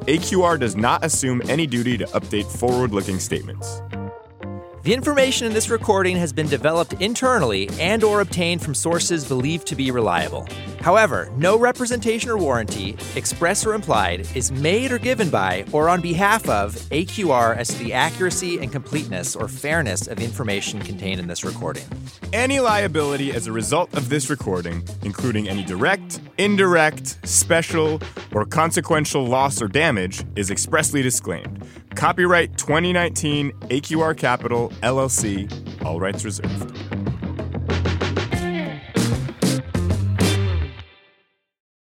AQR 0.07 0.61
does 0.61 0.77
not 0.77 1.03
assume 1.03 1.41
any 1.49 1.67
duty 1.67 1.97
to 1.97 2.05
update 2.09 2.45
forward 2.45 2.91
looking 2.91 3.19
statements. 3.19 3.81
The 4.83 4.93
information 4.93 5.47
in 5.47 5.55
this 5.55 5.71
recording 5.71 6.19
has 6.19 6.31
been 6.31 6.47
developed 6.47 6.93
internally 7.01 7.71
and 7.81 8.05
or 8.05 8.21
obtained 8.21 8.61
from 8.61 8.75
sources 8.75 9.27
believed 9.27 9.67
to 9.69 9.75
be 9.75 9.91
reliable. 9.91 10.47
However, 10.85 11.33
no 11.39 11.59
representation 11.59 12.29
or 12.29 12.37
warranty, 12.37 12.95
express 13.17 13.65
or 13.65 13.73
implied, 13.73 14.29
is 14.37 14.53
made 14.53 14.93
or 14.93 14.99
given 14.99 15.31
by 15.31 15.65
or 15.73 15.89
on 15.89 16.03
behalf 16.03 16.47
of 16.47 16.75
AQR 16.75 17.57
as 17.57 17.69
to 17.69 17.79
the 17.79 17.95
accuracy 17.95 18.59
and 18.59 18.71
completeness 18.71 19.35
or 19.35 19.49
fairness 19.49 20.07
of 20.07 20.21
information 20.21 20.81
contained 20.81 21.21
in 21.21 21.27
this 21.27 21.43
recording. 21.43 21.87
Any 22.35 22.61
liability 22.61 23.33
as 23.33 23.47
a 23.47 23.53
result 23.53 23.95
of 23.97 24.11
this 24.11 24.29
recording, 24.29 24.87
including 25.05 25.49
any 25.49 25.65
direct, 25.65 26.21
indirect, 26.37 27.17
special, 27.27 27.99
or 28.35 28.45
consequential 28.45 29.25
loss 29.25 29.63
or 29.63 29.69
damage, 29.69 30.23
is 30.37 30.51
expressly 30.51 31.01
disclaimed. 31.01 31.67
Copyright 31.95 32.59
2019 32.59 33.53
AQR 33.71 34.15
Capital 34.15 34.69
LLC, 34.83 35.83
all 35.83 35.99
rights 35.99 36.27
reserved. 36.27 36.94